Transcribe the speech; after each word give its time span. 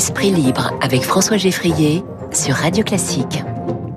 Esprit 0.00 0.30
libre 0.30 0.72
avec 0.80 1.02
François 1.02 1.36
Geffrier 1.36 2.02
sur 2.32 2.54
Radio 2.54 2.82
Classique. 2.82 3.44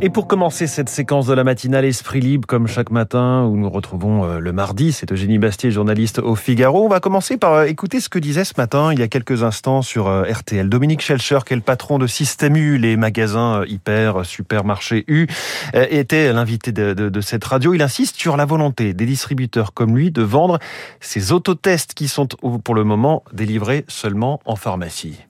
Et 0.01 0.09
pour 0.09 0.27
commencer 0.27 0.67
cette 0.67 0.89
séquence 0.89 1.27
de 1.27 1.33
la 1.33 1.45
matinale 1.45 1.85
Esprit 1.85 2.19
Libre, 2.19 2.45
comme 2.45 2.67
chaque 2.67 2.91
matin, 2.91 3.45
où 3.45 3.55
nous 3.55 3.69
retrouvons 3.69 4.25
euh, 4.25 4.39
le 4.39 4.51
mardi, 4.51 4.91
c'est 4.91 5.13
Eugénie 5.13 5.37
Bastier, 5.37 5.71
journaliste 5.71 6.19
au 6.19 6.35
Figaro. 6.35 6.83
On 6.83 6.89
va 6.89 6.99
commencer 6.99 7.37
par 7.37 7.53
euh, 7.53 7.63
écouter 7.67 8.01
ce 8.01 8.09
que 8.09 8.19
disait 8.19 8.43
ce 8.43 8.53
matin, 8.57 8.91
il 8.91 8.99
y 8.99 9.01
a 9.01 9.07
quelques 9.07 9.43
instants, 9.43 9.81
sur 9.81 10.09
euh, 10.09 10.23
RTL. 10.23 10.67
Dominique 10.67 10.99
Schelcher, 10.99 11.39
qui 11.45 11.53
est 11.53 11.55
le 11.55 11.61
patron 11.61 11.99
de 11.99 12.07
Système 12.07 12.57
U, 12.57 12.77
les 12.77 12.97
magasins 12.97 13.63
hyper, 13.65 14.25
supermarchés 14.25 15.05
U, 15.07 15.27
était 15.73 16.33
l'invité 16.33 16.73
de, 16.73 16.93
de, 16.93 17.21
cette 17.21 17.45
radio. 17.45 17.73
Il 17.73 17.81
insiste 17.81 18.17
sur 18.17 18.35
la 18.35 18.43
volonté 18.43 18.93
des 18.93 19.05
distributeurs 19.05 19.73
comme 19.73 19.95
lui 19.95 20.11
de 20.11 20.21
vendre 20.21 20.59
ces 20.99 21.31
autotests 21.31 21.93
qui 21.93 22.09
sont 22.09 22.27
pour 22.27 22.75
le 22.75 22.83
moment 22.83 23.23
délivrés 23.31 23.85
seulement 23.87 24.41
en 24.43 24.57
pharmacie. 24.57 25.21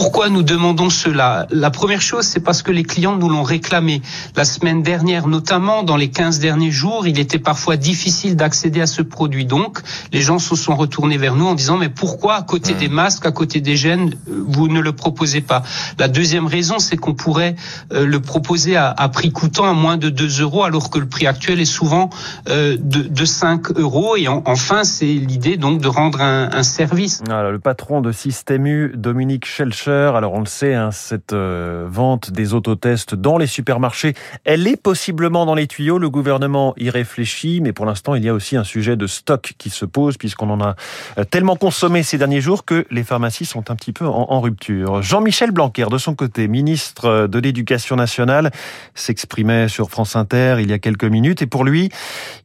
Pourquoi 0.00 0.28
nous 0.28 0.44
demandons 0.44 0.90
cela 0.90 1.48
La 1.50 1.70
première 1.70 2.00
chose, 2.00 2.24
c'est 2.24 2.38
parce 2.38 2.62
que 2.62 2.70
les 2.70 2.84
clients 2.84 3.16
nous 3.16 3.28
l'ont 3.28 3.42
réclamé. 3.42 4.00
La 4.36 4.44
semaine 4.44 4.80
dernière, 4.80 5.26
notamment 5.26 5.82
dans 5.82 5.96
les 5.96 6.08
15 6.08 6.38
derniers 6.38 6.70
jours, 6.70 7.08
il 7.08 7.18
était 7.18 7.40
parfois 7.40 7.76
difficile 7.76 8.36
d'accéder 8.36 8.80
à 8.80 8.86
ce 8.86 9.02
produit. 9.02 9.44
Donc, 9.44 9.80
les 10.12 10.20
gens 10.20 10.38
se 10.38 10.54
sont 10.54 10.76
retournés 10.76 11.18
vers 11.18 11.34
nous 11.34 11.46
en 11.46 11.54
disant, 11.56 11.76
mais 11.76 11.88
pourquoi 11.88 12.36
à 12.36 12.42
côté 12.42 12.74
des 12.74 12.86
masques, 12.86 13.26
à 13.26 13.32
côté 13.32 13.60
des 13.60 13.76
gènes, 13.76 14.14
vous 14.28 14.68
ne 14.68 14.78
le 14.78 14.92
proposez 14.92 15.40
pas 15.40 15.64
La 15.98 16.06
deuxième 16.06 16.46
raison, 16.46 16.78
c'est 16.78 16.96
qu'on 16.96 17.14
pourrait 17.14 17.56
euh, 17.92 18.06
le 18.06 18.20
proposer 18.20 18.76
à, 18.76 18.94
prix 19.12 19.32
coûtant 19.32 19.68
à 19.68 19.72
moins 19.72 19.96
de 19.96 20.10
2 20.10 20.42
euros, 20.42 20.62
alors 20.62 20.90
que 20.90 21.00
le 21.00 21.06
prix 21.06 21.26
actuel 21.26 21.58
est 21.58 21.64
souvent 21.64 22.08
euh, 22.48 22.76
de, 22.78 23.02
de 23.02 23.24
5 23.24 23.72
euros. 23.72 24.14
Et 24.16 24.28
enfin, 24.28 24.84
c'est 24.84 25.06
l'idée 25.06 25.56
donc 25.56 25.80
de 25.80 25.88
rendre 25.88 26.20
un, 26.20 26.50
un 26.52 26.62
service. 26.62 27.20
Alors, 27.28 27.50
le 27.50 27.58
patron 27.58 28.00
de 28.00 28.12
Système 28.12 28.64
U, 28.64 28.92
Dominique 28.94 29.44
Alors 29.88 30.34
on 30.34 30.40
le 30.40 30.46
sait, 30.46 30.74
hein, 30.74 30.90
cette 30.90 31.32
euh, 31.32 31.86
vente 31.88 32.30
des 32.30 32.52
autotests 32.52 33.14
dans 33.14 33.38
les 33.38 33.46
supermarchés, 33.46 34.14
elle 34.44 34.66
est 34.66 34.76
possiblement 34.76 35.46
dans 35.46 35.54
les 35.54 35.66
tuyaux. 35.66 35.98
Le 35.98 36.10
gouvernement 36.10 36.74
y 36.76 36.90
réfléchit, 36.90 37.60
mais 37.60 37.72
pour 37.72 37.86
l'instant, 37.86 38.14
il 38.14 38.24
y 38.24 38.28
a 38.28 38.34
aussi 38.34 38.56
un 38.56 38.64
sujet 38.64 38.96
de 38.96 39.06
stock 39.06 39.54
qui 39.56 39.70
se 39.70 39.84
pose 39.84 40.16
puisqu'on 40.16 40.50
en 40.50 40.60
a 40.60 40.76
euh, 41.18 41.24
tellement 41.24 41.56
consommé 41.56 42.02
ces 42.02 42.18
derniers 42.18 42.40
jours 42.40 42.64
que 42.64 42.86
les 42.90 43.02
pharmacies 43.02 43.46
sont 43.46 43.70
un 43.70 43.76
petit 43.76 43.92
peu 43.92 44.06
en, 44.06 44.40
rupture. 44.40 45.02
Jean-Michel 45.02 45.50
Blanquer, 45.50 45.86
de 45.90 45.98
son 45.98 46.14
côté, 46.14 46.48
ministre 46.48 47.06
euh, 47.06 47.26
de 47.26 47.38
l'Éducation 47.38 47.96
nationale, 47.96 48.50
s'exprimait 48.94 49.68
sur 49.68 49.90
France 49.90 50.16
Inter 50.16 50.56
il 50.60 50.70
y 50.70 50.72
a 50.72 50.78
quelques 50.78 51.04
minutes 51.04 51.42
et 51.42 51.46
pour 51.46 51.64
lui, 51.64 51.88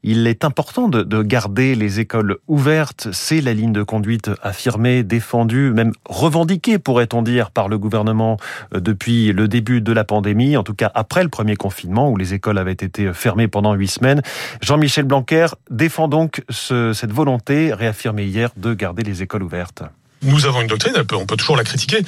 il 0.02 0.28
est 0.28 0.46
important 0.46 0.88
de, 0.88 1.04
de 1.04 1.22
garder 1.22 1.76
les 1.76 2.00
écoles 2.00 2.38
ouvertes. 2.48 3.10
C'est 3.12 3.42
la 3.42 3.54
ligne 3.54 3.74
de 3.74 3.84
conduite 3.84 4.30
affirmée, 4.42 5.04
défendue, 5.04 5.72
même 5.72 5.92
revendiquée, 6.06 6.80
pourrait-on 6.80 7.23
dire, 7.24 7.52
par 7.52 7.68
le 7.70 7.78
gouvernement 7.78 8.38
euh, 8.74 8.80
depuis 8.80 9.34
le 9.34 9.48
début 9.48 9.82
de 9.82 9.92
la 9.92 10.04
pandémie, 10.04 10.58
en 10.58 10.64
tout 10.64 10.74
cas 10.74 10.92
après 10.94 11.24
le 11.24 11.30
premier 11.30 11.56
confinement 11.56 12.10
où 12.10 12.18
les 12.18 12.34
écoles 12.34 12.58
avaient 12.58 12.72
été 12.72 13.12
fermées 13.14 13.48
pendant 13.48 13.74
huit 13.74 13.88
semaines. 13.88 14.22
Jean-Michel 14.62 15.06
Blanquer 15.06 15.48
défend 15.70 16.08
donc 16.08 16.44
cette 16.50 17.12
volonté 17.12 17.74
réaffirmée 17.74 18.26
hier 18.26 18.50
de 18.58 18.74
garder 18.74 19.04
les 19.04 19.22
écoles 19.22 19.44
ouvertes. 19.44 19.84
Nous 20.22 20.46
avons 20.46 20.62
une 20.62 20.68
doctrine, 20.68 20.94
on 21.14 21.26
peut 21.26 21.36
toujours 21.36 21.58
la 21.58 21.64
critiquer, 21.64 22.00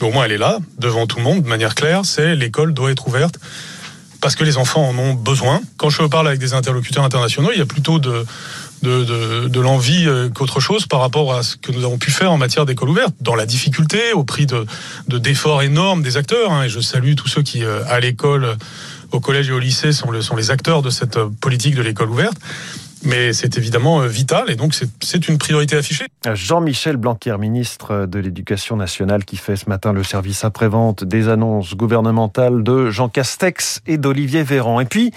mais 0.00 0.06
au 0.06 0.12
moins 0.12 0.26
elle 0.26 0.32
est 0.32 0.38
là, 0.38 0.58
devant 0.78 1.06
tout 1.06 1.18
le 1.18 1.24
monde, 1.24 1.42
de 1.42 1.48
manière 1.48 1.74
claire, 1.74 2.04
c'est 2.04 2.36
l'école 2.36 2.72
doit 2.72 2.90
être 2.90 3.08
ouverte 3.08 3.38
parce 4.24 4.36
que 4.36 4.44
les 4.44 4.56
enfants 4.56 4.88
en 4.88 4.96
ont 4.96 5.12
besoin. 5.12 5.60
Quand 5.76 5.90
je 5.90 6.02
parle 6.04 6.28
avec 6.28 6.40
des 6.40 6.54
interlocuteurs 6.54 7.04
internationaux, 7.04 7.50
il 7.52 7.58
y 7.58 7.62
a 7.62 7.66
plutôt 7.66 7.98
de, 7.98 8.24
de, 8.84 9.60
l'envie 9.60 10.06
euh, 10.06 10.28
qu'autre 10.28 10.60
chose 10.60 10.86
par 10.86 11.00
rapport 11.00 11.34
à 11.34 11.42
ce 11.42 11.56
que 11.56 11.72
nous 11.72 11.84
avons 11.84 11.98
pu 11.98 12.10
faire 12.10 12.30
en 12.32 12.38
matière 12.38 12.66
d'école 12.66 12.90
ouverte, 12.90 13.14
dans 13.20 13.34
la 13.34 13.46
difficulté, 13.46 14.12
au 14.12 14.24
prix 14.24 14.46
de 14.46 14.66
d'efforts 15.08 15.62
énormes 15.62 16.02
des 16.02 16.16
acteurs. 16.16 16.52
Hein, 16.52 16.64
et 16.64 16.68
je 16.68 16.80
salue 16.80 17.14
tous 17.14 17.28
ceux 17.28 17.42
qui, 17.42 17.64
euh, 17.64 17.82
à 17.88 18.00
l'école, 18.00 18.56
au 19.12 19.20
collège 19.20 19.48
et 19.48 19.52
au 19.52 19.58
lycée, 19.58 19.92
sont, 19.92 20.20
sont 20.20 20.36
les 20.36 20.50
acteurs 20.50 20.82
de 20.82 20.90
cette 20.90 21.16
euh, 21.16 21.28
politique 21.40 21.74
de 21.74 21.82
l'école 21.82 22.10
ouverte 22.10 22.36
mais 23.04 23.32
c'est 23.32 23.58
évidemment 23.58 24.02
euh, 24.02 24.06
vital 24.06 24.50
et 24.50 24.56
donc 24.56 24.74
c'est 24.74 25.28
une 25.28 25.38
priorité 25.38 25.76
affichée. 25.76 26.06
Jean-Michel 26.32 26.96
Blanquer, 26.96 27.36
ministre 27.38 28.06
de 28.06 28.18
l'Éducation 28.18 28.76
nationale, 28.76 29.24
qui 29.24 29.36
fait 29.36 29.56
ce 29.56 29.68
matin 29.68 29.92
le 29.92 30.02
service 30.02 30.44
après-vente 30.44 31.04
des 31.04 31.28
annonces 31.28 31.74
gouvernementales 31.74 32.62
de 32.62 32.90
Jean 32.90 33.08
Castex 33.08 33.80
et 33.86 33.98
d'Olivier 33.98 34.42
Véran. 34.42 34.80
Et 34.80 34.86
puis, 34.86 35.12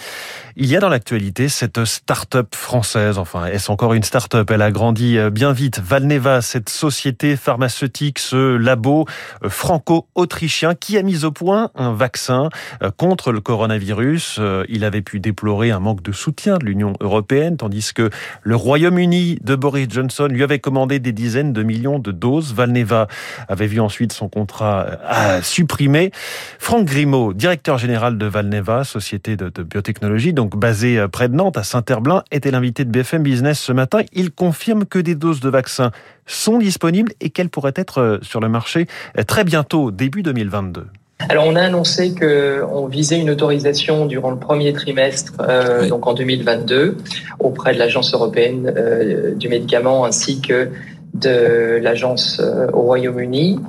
il 0.56 0.66
y 0.66 0.76
a 0.76 0.80
dans 0.80 0.90
l'actualité 0.90 1.50
cette 1.50 1.86
start-up 1.86 2.56
française, 2.56 3.18
enfin, 3.18 3.46
est-ce 3.46 3.72
encore 3.72 3.94
une 3.94 4.04
start-up? 4.04 4.50
Elle 4.52 4.62
a 4.62 4.72
grandi 4.72 5.18
euh, 5.18 5.30
bien 5.30 5.54
vite. 5.54 5.80
Valneva, 5.80 6.42
cette 6.42 6.70
société 6.70 7.36
pharmaceutique, 7.36 8.20
ce 8.20 8.58
labo 8.58 9.06
euh, 9.44 9.50
franco-autrichien 9.50 10.76
qui 10.76 10.98
a 10.98 11.04
mis 11.04 11.24
au 11.24 11.32
point 11.32 11.72
un 11.76 11.94
vaccin 11.94 12.50
contre 12.98 13.32
le 13.32 13.42
coronavirus. 13.42 14.40
Il 14.70 14.84
avait 14.84 15.02
pu 15.02 15.20
déplorer 15.20 15.72
un 15.72 15.80
manque 15.80 16.02
de 16.02 16.12
soutien 16.12 16.58
de 16.58 16.66
l'Union 16.66 16.94
européenne, 17.00 17.58
tandis 17.58 17.77
que 17.94 18.10
le 18.44 18.56
Royaume-Uni 18.56 19.40
de 19.42 19.56
Boris 19.56 19.88
Johnson 19.90 20.28
lui 20.30 20.44
avait 20.44 20.60
commandé 20.60 21.00
des 21.00 21.12
dizaines 21.12 21.54
de 21.54 21.64
millions 21.64 22.00
de 22.00 22.12
doses. 22.12 22.54
Valneva 22.54 23.08
avait 23.48 23.68
vu 23.68 23.80
ensuite 23.80 24.14
son 24.14 24.30
contrat 24.30 24.86
euh, 25.04 25.42
supprimé. 25.42 26.12
Franck 26.60 26.86
Grimaud, 26.86 27.34
directeur 27.34 27.78
général 27.78 28.18
de 28.18 28.26
Valneva, 28.26 28.84
société 28.84 29.36
de, 29.36 29.50
biotechnologie, 29.64 30.34
donc 30.34 30.58
basée 30.58 31.00
euh, 31.00 31.08
près 31.08 31.30
de 31.30 31.36
Nantes, 31.36 31.58
à 31.58 31.64
Saint-Herblain, 31.64 32.24
était 32.32 32.52
l'invité 32.52 32.86
de 32.86 32.92
BFM 32.92 33.24
Business 33.24 33.60
ce 33.60 33.72
matin. 33.72 34.02
Il 34.14 34.32
confirme 34.32 34.86
que 34.86 35.00
des 35.00 35.16
doses 35.16 35.40
de 35.40 35.50
vaccins 35.50 35.92
sont 36.26 36.58
disponibles 36.58 37.14
et 37.22 37.30
qu'elles 37.30 37.50
pourraient 37.50 37.74
être 37.76 38.00
euh, 38.00 38.18
sur 38.22 38.40
le 38.40 38.50
marché 38.50 38.88
très 39.28 39.44
bientôt, 39.44 39.92
début 39.92 40.24
2022. 40.24 40.88
Alors, 41.20 41.46
on 41.48 41.56
a 41.56 41.62
annoncé 41.62 42.14
qu'on 42.14 42.86
visait 42.86 43.20
une 43.20 43.32
autorisation 43.32 44.06
durant 44.06 44.30
le 44.30 44.38
premier 44.38 44.72
trimestre, 44.72 45.34
euh, 45.42 45.90
donc 45.90 46.06
en 46.06 46.14
2022, 46.14 46.98
auprès 47.40 47.74
de 47.74 47.80
l'Agence 47.80 48.14
européenne 48.14 48.72
euh, 48.78 49.34
du 49.34 49.50
médicament 49.50 50.06
ainsi 50.06 50.42
que 50.42 50.70
de 51.16 51.80
l'agence 51.82 52.40
euh, 52.40 52.68
au 52.72 52.82
Royaume-Uni. 52.82 53.60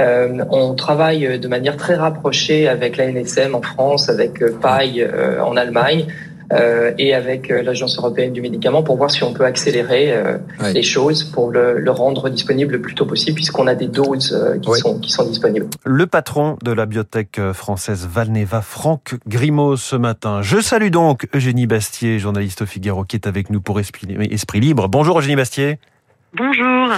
Euh, 0.00 0.44
on 0.50 0.74
travaille 0.74 1.38
de 1.38 1.48
manière 1.48 1.76
très 1.76 1.94
rapprochée 1.94 2.66
avec 2.66 2.96
la 2.96 3.06
NSM 3.06 3.54
en 3.54 3.62
France, 3.62 4.08
avec 4.08 4.44
PAI 4.60 5.08
en 5.40 5.56
Allemagne, 5.56 6.06
et 6.98 7.14
avec 7.14 7.50
euh, 7.50 7.62
l'Agence 7.62 7.98
européenne 7.98 8.32
du 8.32 8.40
médicament 8.40 8.82
pour 8.82 8.96
voir 8.96 9.10
si 9.10 9.22
on 9.24 9.32
peut 9.32 9.44
accélérer 9.44 10.12
euh, 10.12 10.38
les 10.72 10.82
choses 10.82 11.24
pour 11.24 11.50
le, 11.50 11.78
le, 11.78 11.90
rendre 11.90 12.28
disponible 12.28 12.74
le 12.74 12.80
plus 12.80 12.94
tôt 12.94 13.06
possible 13.06 13.34
puisqu'on 13.34 13.66
a 13.66 13.74
des 13.74 13.88
doses 13.88 14.36
qui, 14.62 14.72
sont, 14.74 14.98
qui 14.98 15.10
sont 15.10 15.26
disponibles. 15.26 15.66
Le 15.84 16.06
patron 16.06 16.56
de 16.62 16.72
la 16.72 16.86
biotech 16.86 17.40
française 17.52 18.06
Valneva, 18.10 18.60
Franck 18.60 19.16
Grimaud, 19.26 19.76
ce 19.76 19.96
matin. 19.96 20.42
Je 20.42 20.60
salue 20.60 20.90
donc 20.90 21.28
Eugénie 21.34 21.66
Bastier, 21.66 22.18
journaliste 22.18 22.62
au 22.62 22.66
Figaro, 22.66 23.04
qui 23.04 23.16
est 23.16 23.26
avec 23.26 23.50
nous 23.50 23.60
pour 23.60 23.80
Esprit, 23.80 24.06
Esprit 24.30 24.60
Libre. 24.60 24.88
Bonjour 24.88 25.18
Eugénie 25.18 25.36
Bastier. 25.36 25.78
Bonjour. 26.34 26.90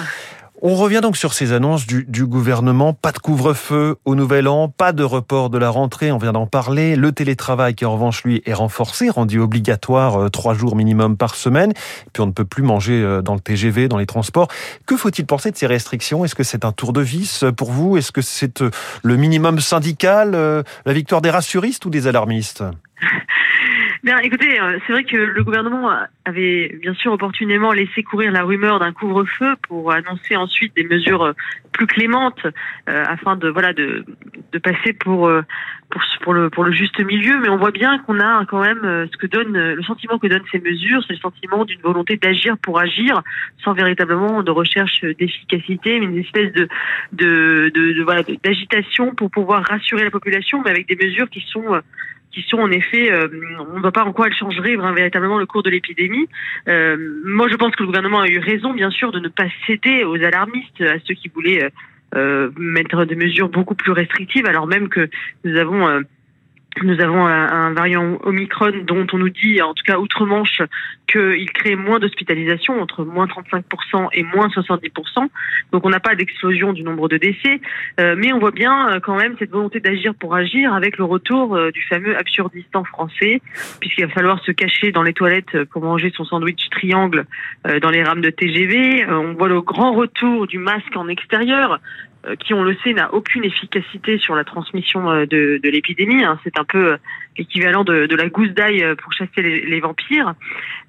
On 0.61 0.75
revient 0.75 0.99
donc 1.01 1.17
sur 1.17 1.35
ces 1.35 1.53
annonces 1.53 1.87
du, 1.87 2.05
du 2.09 2.27
gouvernement. 2.27 2.93
Pas 2.93 3.13
de 3.13 3.19
couvre-feu 3.19 3.97
au 4.05 4.17
nouvel 4.17 4.49
an, 4.49 4.69
pas 4.69 4.93
de 4.93 5.05
report 5.05 5.51
de 5.51 5.59
la 5.59 5.71
rentrée, 5.71 6.11
on 6.11 6.19
vient 6.19 6.33
d'en 6.33 6.49
parler. 6.49 6.97
Le 6.97 7.13
télétravail 7.13 7.77
qui 7.77 7.85
en 7.85 7.93
revanche 7.93 8.25
lui 8.25 8.43
est 8.45 8.55
renforcé, 8.55 9.09
rendu 9.09 9.39
obligatoire 9.39 10.21
euh, 10.21 10.29
trois 10.31 10.55
jours 10.55 10.75
minimum 10.75 11.17
par 11.17 11.37
semaine. 11.37 11.73
Puis 12.13 12.23
on 12.23 12.27
ne 12.27 12.33
peut 12.33 12.45
plus 12.45 12.65
manger 12.65 13.01
euh, 13.01 13.23
dans 13.23 13.35
le 13.35 13.41
TGV, 13.41 13.87
dans 13.87 13.99
les 13.99 14.07
transports. 14.07 14.49
Que 14.85 14.97
faut-il 14.97 15.27
penser 15.27 15.53
de 15.53 15.57
ces 15.57 15.69
restrictions? 15.69 16.25
Est-ce 16.25 16.35
que 16.35 16.43
c'est 16.43 16.65
un 16.65 16.73
tour 16.73 16.93
de 16.93 17.03
vis 17.03 17.45
euh, 17.45 17.53
pour 17.53 17.71
vous? 17.71 17.97
Est-ce 17.97 18.11
que 18.11 18.21
c'est 18.21 18.61
le 19.05 19.17
minimum 19.17 19.61
syndical, 19.61 20.33
la 20.33 20.93
victoire 20.93 21.21
des 21.21 21.31
rassuristes 21.31 21.85
ou 21.85 21.91
des 21.91 22.09
alarmistes? 22.09 22.65
Bien, 24.05 24.19
écoutez, 24.19 24.61
euh, 24.61 24.79
c'est 24.87 24.93
vrai 24.93 25.03
que 25.03 25.17
le 25.17 25.43
gouvernement 25.43 25.91
avait 26.25 26.77
bien 26.81 26.95
sûr 26.95 27.13
opportunément 27.13 27.73
laissé 27.73 28.05
courir 28.05 28.31
la 28.31 28.45
rumeur 28.45 28.79
d'un 28.79 28.93
couvre-feu 28.93 29.57
pour 29.67 29.93
annoncer 29.93 30.37
ensuite 30.37 30.75
des 30.77 30.85
mesures 30.85 31.25
euh, 31.25 31.33
plus 31.73 31.87
clémentes 31.89 32.47
euh, 32.89 33.05
afin 33.09 33.35
de 33.35 33.49
voilà 33.49 33.73
de, 33.73 34.05
de 34.53 34.59
passer 34.59 34.93
pour, 34.93 35.31
pour 35.91 36.03
pour 36.21 36.33
le 36.33 36.49
pour 36.49 36.63
le 36.63 36.71
juste 36.71 37.01
milieu. 37.05 37.41
Mais 37.41 37.49
on 37.49 37.57
voit 37.57 37.73
bien 37.73 37.99
qu'on 37.99 38.21
a 38.21 38.45
quand 38.47 38.61
même 38.61 39.09
ce 39.13 39.17
que 39.17 39.27
donne 39.27 39.53
le 39.57 39.83
sentiment 39.83 40.19
que 40.19 40.29
donnent 40.29 40.47
ces 40.53 40.61
mesures, 40.61 41.03
c'est 41.07 41.15
le 41.15 41.19
sentiment 41.19 41.65
d'une 41.65 41.81
volonté 41.81 42.17
d'agir 42.17 42.57
pour 42.59 42.79
agir, 42.79 43.21
sans 43.65 43.73
véritablement 43.73 44.45
de 44.45 44.51
recherche 44.51 45.01
d'efficacité, 45.01 45.99
mais 45.99 46.07
une 46.07 46.19
espèce 46.19 46.53
de 46.53 46.69
de, 47.13 47.73
de, 47.75 47.93
de 47.95 48.03
voilà 48.05 48.23
d'agitation 48.45 49.15
pour 49.15 49.31
pouvoir 49.31 49.65
rassurer 49.65 50.05
la 50.05 50.11
population, 50.11 50.63
mais 50.65 50.71
avec 50.71 50.87
des 50.87 50.97
mesures 50.97 51.29
qui 51.31 51.45
sont 51.49 51.81
qui 52.33 52.43
sont 52.43 52.59
en 52.59 52.71
effet, 52.71 53.11
euh, 53.13 53.29
on 53.71 53.77
ne 53.77 53.81
voit 53.81 53.93
pas 53.93 54.05
en 54.05 54.13
quoi 54.13 54.27
elles 54.27 54.35
changeraient 54.35 54.77
véritablement 54.95 55.39
le 55.39 55.47
cours 55.47 55.63
de 55.63 55.71
l'épidémie. 55.71 56.29
Euh, 56.69 56.97
moi, 57.25 57.49
je 57.51 57.57
pense 57.57 57.75
que 57.75 57.83
le 57.83 57.87
gouvernement 57.87 58.21
a 58.21 58.29
eu 58.29 58.39
raison, 58.39 58.73
bien 58.73 58.91
sûr, 58.91 59.13
de 59.13 59.19
ne 59.19 59.29
pas 59.29 59.47
céder 59.67 60.05
aux 60.05 60.23
alarmistes, 60.23 60.81
à 60.81 60.99
ceux 61.07 61.15
qui 61.15 61.29
voulaient 61.29 61.71
euh, 62.15 62.51
mettre 62.57 63.05
des 63.05 63.17
mesures 63.17 63.49
beaucoup 63.49 63.75
plus 63.75 63.93
restrictives, 63.93 64.47
alors 64.47 64.67
même 64.67 64.89
que 64.89 65.09
nous 65.45 65.57
avons 65.57 66.03
nous 66.85 67.01
avons 67.01 67.27
un, 67.27 67.73
variant 67.73 68.19
Omicron 68.23 68.73
dont 68.85 69.07
on 69.13 69.19
nous 69.19 69.29
dit, 69.31 69.61
en 69.63 69.75
tout 69.75 69.85
cas 69.85 69.99
outre-Manche, 69.99 70.63
qu'il 71.11 71.51
crée 71.53 71.77
moins 71.77 71.99
d'hospitalisation, 71.99 72.81
entre 72.81 73.05
moins 73.05 73.27
35% 73.27 74.09
et 74.13 74.23
moins 74.23 74.49
70%. 74.49 75.29
Donc 75.73 75.87
on 75.87 75.91
n'a 75.91 76.01
pas 76.01 76.15
d'explosion 76.15 76.73
du 76.73 76.83
nombre 76.83 77.09
de 77.09 77.17
décès, 77.17 77.61
euh, 78.01 78.15
mais 78.17 78.33
on 78.33 78.39
voit 78.39 78.51
bien 78.51 78.91
euh, 78.91 79.01
quand 79.01 79.17
même 79.17 79.35
cette 79.39 79.51
volonté 79.51 79.81
d'agir 79.81 80.15
pour 80.15 80.35
agir 80.35 80.75
avec 80.75 80.99
le 80.99 81.05
retour 81.05 81.57
euh, 81.57 81.71
du 81.71 81.83
fameux 81.83 82.17
absurdistan 82.17 82.85
français, 82.85 83.41
puisqu'il 83.81 84.07
va 84.07 84.13
falloir 84.13 84.43
se 84.45 84.53
cacher 84.53 84.93
dans 84.93 85.03
les 85.03 85.15
toilettes 85.15 85.65
pour 85.65 85.83
manger 85.83 86.13
son 86.15 86.25
sandwich 86.25 86.69
triangle 86.71 87.25
dans 87.83 87.91
les 87.91 88.03
rames 88.03 88.21
de 88.21 88.31
TGV. 88.31 89.07
on 89.09 89.35
voit 89.35 89.49
le 89.49 89.61
grand 89.61 89.93
retour 89.93 90.47
du 90.47 90.59
masque 90.59 90.97
en 90.97 91.09
extérieur, 91.09 91.81
qui, 92.37 92.55
on 92.55 92.63
le 92.63 92.77
sait, 92.83 92.93
n'a 92.93 93.13
aucune 93.15 93.45
efficacité 93.45 94.19
sur 94.19 94.35
la 94.35 94.45
transmission 94.45 95.11
euh, 95.11 95.27
de, 95.27 95.61
de 95.63 95.69
l'épidémie. 95.69 96.25
Hein. 96.25 96.39
C'est 96.45 96.59
un 96.59 96.65
peu 96.65 96.93
euh, 96.93 96.97
l'équivalent 97.37 97.85
de, 97.85 98.07
de, 98.07 98.17
la 98.17 98.29
gousse 98.29 98.51
d'ail 98.51 98.85
pour 99.03 99.13
chasser 99.13 99.43
les, 99.43 99.61
les 99.65 99.81
vampires. 99.81 100.35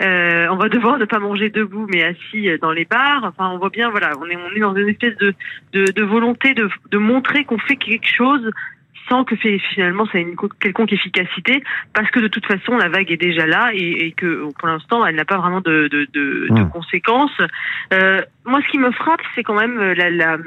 Euh, 0.01 0.47
on 0.49 0.55
va 0.55 0.69
devoir 0.69 0.97
ne 0.97 1.05
pas 1.05 1.19
manger 1.19 1.49
debout, 1.49 1.87
mais 1.91 2.03
assis 2.03 2.49
dans 2.61 2.71
les 2.71 2.85
bars. 2.85 3.23
Enfin, 3.23 3.49
on 3.49 3.57
voit 3.57 3.69
bien, 3.69 3.89
voilà, 3.89 4.11
on 4.19 4.25
est, 4.25 4.35
on 4.35 4.55
est 4.55 4.59
dans 4.59 4.75
une 4.75 4.89
espèce 4.89 5.15
de, 5.17 5.33
de, 5.73 5.85
de 5.85 6.03
volonté 6.03 6.53
de, 6.53 6.69
de 6.91 6.97
montrer 6.97 7.45
qu'on 7.45 7.59
fait 7.59 7.75
quelque 7.75 8.07
chose 8.07 8.49
sans 9.07 9.23
que 9.23 9.35
finalement 9.35 10.05
ça 10.05 10.19
ait 10.19 10.21
une 10.21 10.35
quelconque 10.59 10.93
efficacité, 10.93 11.63
parce 11.93 12.11
que 12.11 12.19
de 12.19 12.27
toute 12.27 12.45
façon 12.45 12.77
la 12.77 12.89
vague 12.89 13.11
est 13.11 13.17
déjà 13.17 13.47
là 13.47 13.71
et, 13.73 14.05
et 14.05 14.11
que 14.11 14.47
pour 14.59 14.67
l'instant 14.67 15.03
elle 15.03 15.15
n'a 15.15 15.25
pas 15.25 15.37
vraiment 15.37 15.61
de, 15.61 15.87
de, 15.87 16.07
de, 16.13 16.47
de 16.47 16.61
mmh. 16.61 16.69
conséquences. 16.69 17.41
Euh, 17.91 18.21
moi, 18.45 18.61
ce 18.61 18.71
qui 18.71 18.77
me 18.77 18.91
frappe, 18.91 19.21
c'est 19.33 19.41
quand 19.43 19.59
même 19.59 19.79
la, 19.79 20.11
la 20.11 20.37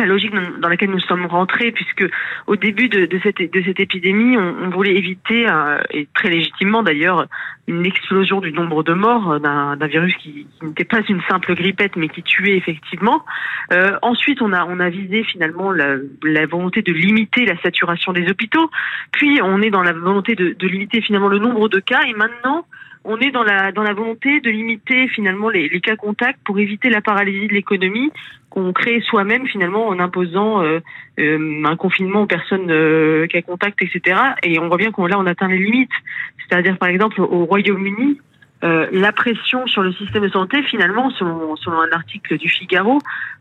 la 0.00 0.06
logique 0.06 0.32
dans 0.60 0.68
laquelle 0.68 0.90
nous 0.90 1.00
sommes 1.00 1.26
rentrés, 1.26 1.72
puisque 1.72 2.04
au 2.46 2.56
début 2.56 2.88
de, 2.88 3.08
cette, 3.22 3.38
de 3.38 3.62
cette 3.62 3.80
épidémie, 3.80 4.36
on, 4.36 4.70
voulait 4.70 4.94
éviter, 4.94 5.46
euh, 5.48 5.78
et 5.90 6.08
très 6.14 6.30
légitimement 6.30 6.82
d'ailleurs, 6.82 7.26
une 7.68 7.86
explosion 7.86 8.40
du 8.40 8.52
nombre 8.52 8.82
de 8.82 8.92
morts 8.92 9.38
d'un 9.40 9.86
virus 9.86 10.14
qui, 10.16 10.46
n'était 10.62 10.84
pas 10.84 11.00
une 11.08 11.20
simple 11.28 11.54
grippette, 11.54 11.96
mais 11.96 12.08
qui 12.08 12.22
tuait 12.22 12.56
effectivement. 12.56 13.24
Euh, 13.72 13.96
ensuite, 14.02 14.42
on 14.42 14.52
a, 14.52 14.64
on 14.64 14.80
a 14.80 14.88
visé 14.88 15.22
finalement 15.24 15.70
la, 15.70 15.96
la, 16.22 16.46
volonté 16.46 16.82
de 16.82 16.92
limiter 16.92 17.44
la 17.44 17.60
saturation 17.60 18.12
des 18.12 18.28
hôpitaux, 18.28 18.70
puis 19.12 19.40
on 19.42 19.62
est 19.62 19.70
dans 19.70 19.82
la 19.82 19.92
volonté 19.92 20.34
de, 20.34 20.54
de 20.58 20.68
limiter 20.68 21.00
finalement 21.00 21.28
le 21.28 21.38
nombre 21.38 21.68
de 21.68 21.80
cas, 21.80 22.02
et 22.06 22.14
maintenant, 22.14 22.66
on 23.04 23.18
est 23.18 23.30
dans 23.30 23.42
la 23.42 23.72
dans 23.72 23.82
la 23.82 23.94
volonté 23.94 24.40
de 24.40 24.50
limiter 24.50 25.08
finalement 25.08 25.48
les, 25.48 25.80
cas 25.80 25.96
contacts 25.96 26.40
pour 26.44 26.58
éviter 26.58 26.90
la 26.90 27.00
paralysie 27.00 27.48
de 27.48 27.54
l'économie 27.54 28.10
qu'on 28.50 28.72
crée 28.72 29.00
soi-même 29.00 29.46
finalement 29.46 29.88
en 29.88 29.98
imposant 29.98 30.62
euh, 30.62 30.80
euh, 31.18 31.64
un 31.64 31.76
confinement 31.76 32.22
aux 32.22 32.26
personnes 32.26 32.70
euh, 32.70 33.26
cas 33.26 33.42
contacts, 33.42 33.82
etc. 33.82 34.20
Et 34.42 34.58
on 34.58 34.68
voit 34.68 34.76
bien 34.76 34.92
qu'on 34.92 35.06
là 35.06 35.18
on 35.18 35.26
atteint 35.26 35.48
les 35.48 35.58
limites. 35.58 35.90
C'est-à-dire 36.38 36.78
par 36.78 36.88
exemple 36.88 37.20
au 37.20 37.44
Royaume-Uni, 37.44 38.18
euh, 38.64 38.86
la 38.92 39.10
pression 39.10 39.66
sur 39.66 39.82
le 39.82 39.92
système 39.92 40.22
de 40.22 40.28
santé, 40.28 40.62
finalement, 40.62 41.10
selon, 41.10 41.56
selon 41.56 41.80
un 41.80 41.90
article 41.90 42.38
du 42.38 42.48
Figaro, 42.48 42.98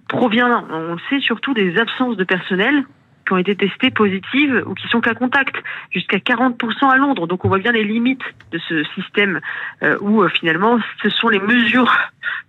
provient, 0.07 0.65
on 0.71 0.93
le 0.93 0.99
sait, 1.09 1.19
surtout 1.19 1.53
des 1.53 1.77
absences 1.77 2.17
de 2.17 2.23
personnel 2.23 2.83
qui 3.31 3.35
ont 3.35 3.37
été 3.37 3.55
testées 3.55 3.91
positives 3.91 4.61
ou 4.65 4.73
qui 4.73 4.85
sont 4.89 4.99
cas 4.99 5.13
contact, 5.13 5.55
jusqu'à 5.89 6.17
40% 6.17 6.89
à 6.89 6.97
Londres. 6.97 7.27
Donc 7.27 7.45
on 7.45 7.47
voit 7.47 7.59
bien 7.59 7.71
les 7.71 7.85
limites 7.85 8.23
de 8.51 8.59
ce 8.67 8.83
système 8.95 9.39
euh, 9.83 9.97
où 10.01 10.21
euh, 10.21 10.27
finalement 10.27 10.79
ce 11.01 11.09
sont 11.09 11.29
les 11.29 11.39
mesures 11.39 11.95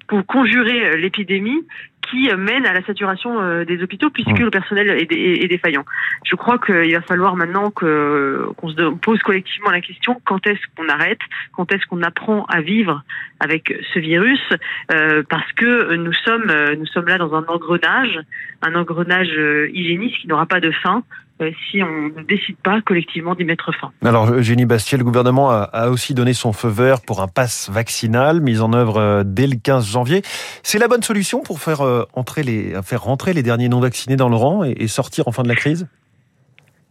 pour 0.08 0.26
conjurer 0.26 0.88
euh, 0.88 0.96
l'épidémie 0.96 1.64
qui 2.10 2.28
mènent 2.36 2.66
à 2.66 2.72
la 2.72 2.84
saturation 2.84 3.62
des 3.64 3.80
hôpitaux 3.80 4.10
puisque 4.10 4.36
le 4.36 4.50
personnel 4.50 4.90
est, 4.90 5.48
défaillant. 5.48 5.84
Je 6.26 6.34
crois 6.34 6.58
qu'il 6.58 6.92
va 6.92 7.00
falloir 7.00 7.36
maintenant 7.36 7.70
qu'on 7.70 8.68
se 8.68 8.94
pose 8.96 9.20
collectivement 9.20 9.70
la 9.70 9.80
question 9.80 10.20
quand 10.26 10.44
est-ce 10.46 10.60
qu'on 10.76 10.88
arrête, 10.88 11.20
quand 11.52 11.72
est-ce 11.72 11.86
qu'on 11.86 12.02
apprend 12.02 12.44
à 12.46 12.60
vivre 12.60 13.02
avec 13.42 13.74
ce 13.92 13.98
virus, 13.98 14.40
parce 14.88 15.52
que 15.56 15.94
nous 15.96 16.12
sommes 16.12 16.52
nous 16.78 16.86
sommes 16.86 17.06
là 17.06 17.18
dans 17.18 17.34
un 17.34 17.44
engrenage, 17.48 18.18
un 18.62 18.74
engrenage 18.74 19.32
hygiéniste 19.72 20.16
qui 20.20 20.28
n'aura 20.28 20.46
pas 20.46 20.60
de 20.60 20.70
fin 20.70 21.02
euh, 21.42 21.50
si 21.70 21.82
on 21.82 22.08
ne 22.16 22.22
décide 22.22 22.56
pas 22.58 22.80
collectivement 22.82 23.34
d'y 23.34 23.44
mettre 23.44 23.72
fin. 23.72 23.90
Alors, 24.04 24.30
Eugénie 24.30 24.66
Bastier, 24.66 24.98
le 24.98 25.04
gouvernement 25.04 25.50
a, 25.50 25.88
aussi 25.88 26.14
donné 26.14 26.34
son 26.34 26.52
feu 26.52 26.68
vert 26.68 27.00
pour 27.00 27.22
un 27.22 27.28
pass 27.28 27.70
vaccinal 27.70 28.40
mis 28.40 28.60
en 28.60 28.72
œuvre 28.72 28.98
euh, 28.98 29.22
dès 29.24 29.46
le 29.46 29.56
15 29.56 29.90
janvier. 29.90 30.22
C'est 30.62 30.78
la 30.78 30.88
bonne 30.88 31.02
solution 31.02 31.42
pour 31.42 31.60
faire, 31.60 31.80
euh, 31.80 32.04
entrer 32.12 32.42
les, 32.42 32.74
faire 32.82 33.02
rentrer 33.02 33.32
les 33.32 33.42
derniers 33.42 33.68
non 33.68 33.80
vaccinés 33.80 34.16
dans 34.16 34.28
le 34.28 34.36
rang 34.36 34.62
et, 34.62 34.86
sortir 34.88 35.26
enfin 35.26 35.42
de 35.42 35.48
la 35.48 35.54
crise? 35.54 35.88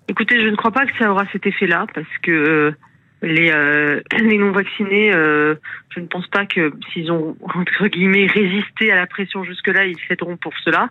Écoutez, 0.07 0.41
je 0.41 0.47
ne 0.47 0.55
crois 0.55 0.71
pas 0.71 0.85
que 0.85 0.97
ça 0.97 1.11
aura 1.11 1.23
cet 1.31 1.45
effet-là 1.45 1.85
parce 1.93 2.17
que 2.23 2.73
les, 3.21 3.51
euh, 3.51 4.01
les 4.19 4.37
non 4.37 4.51
vaccinés, 4.51 5.13
euh, 5.13 5.55
je 5.89 5.99
ne 5.99 6.07
pense 6.07 6.27
pas 6.27 6.45
que 6.45 6.71
s'ils 6.91 7.11
ont 7.11 7.35
entre 7.55 7.87
guillemets 7.87 8.27
résisté 8.27 8.91
à 8.91 8.95
la 8.95 9.07
pression 9.07 9.43
jusque-là, 9.43 9.85
ils 9.85 9.97
s'aideront 10.07 10.37
pour 10.37 10.53
cela. 10.63 10.89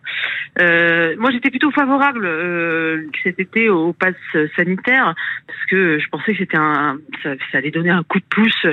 Euh, 0.61 1.15
moi, 1.19 1.31
j'étais 1.31 1.51
plutôt 1.51 1.71
favorable 1.71 2.25
euh, 2.27 3.07
cet 3.23 3.41
été 3.41 3.69
au 3.69 3.93
pass 3.93 4.15
sanitaire 4.57 5.15
parce 5.47 5.67
que 5.71 5.99
je 5.99 6.09
pensais 6.09 6.33
que 6.33 6.39
c'était 6.39 6.59
un, 6.59 6.99
ça, 7.23 7.31
ça, 7.53 7.59
allait 7.59 7.71
donner 7.71 7.91
un 7.91 8.03
coup 8.03 8.19
de 8.19 8.25
pouce 8.31 8.67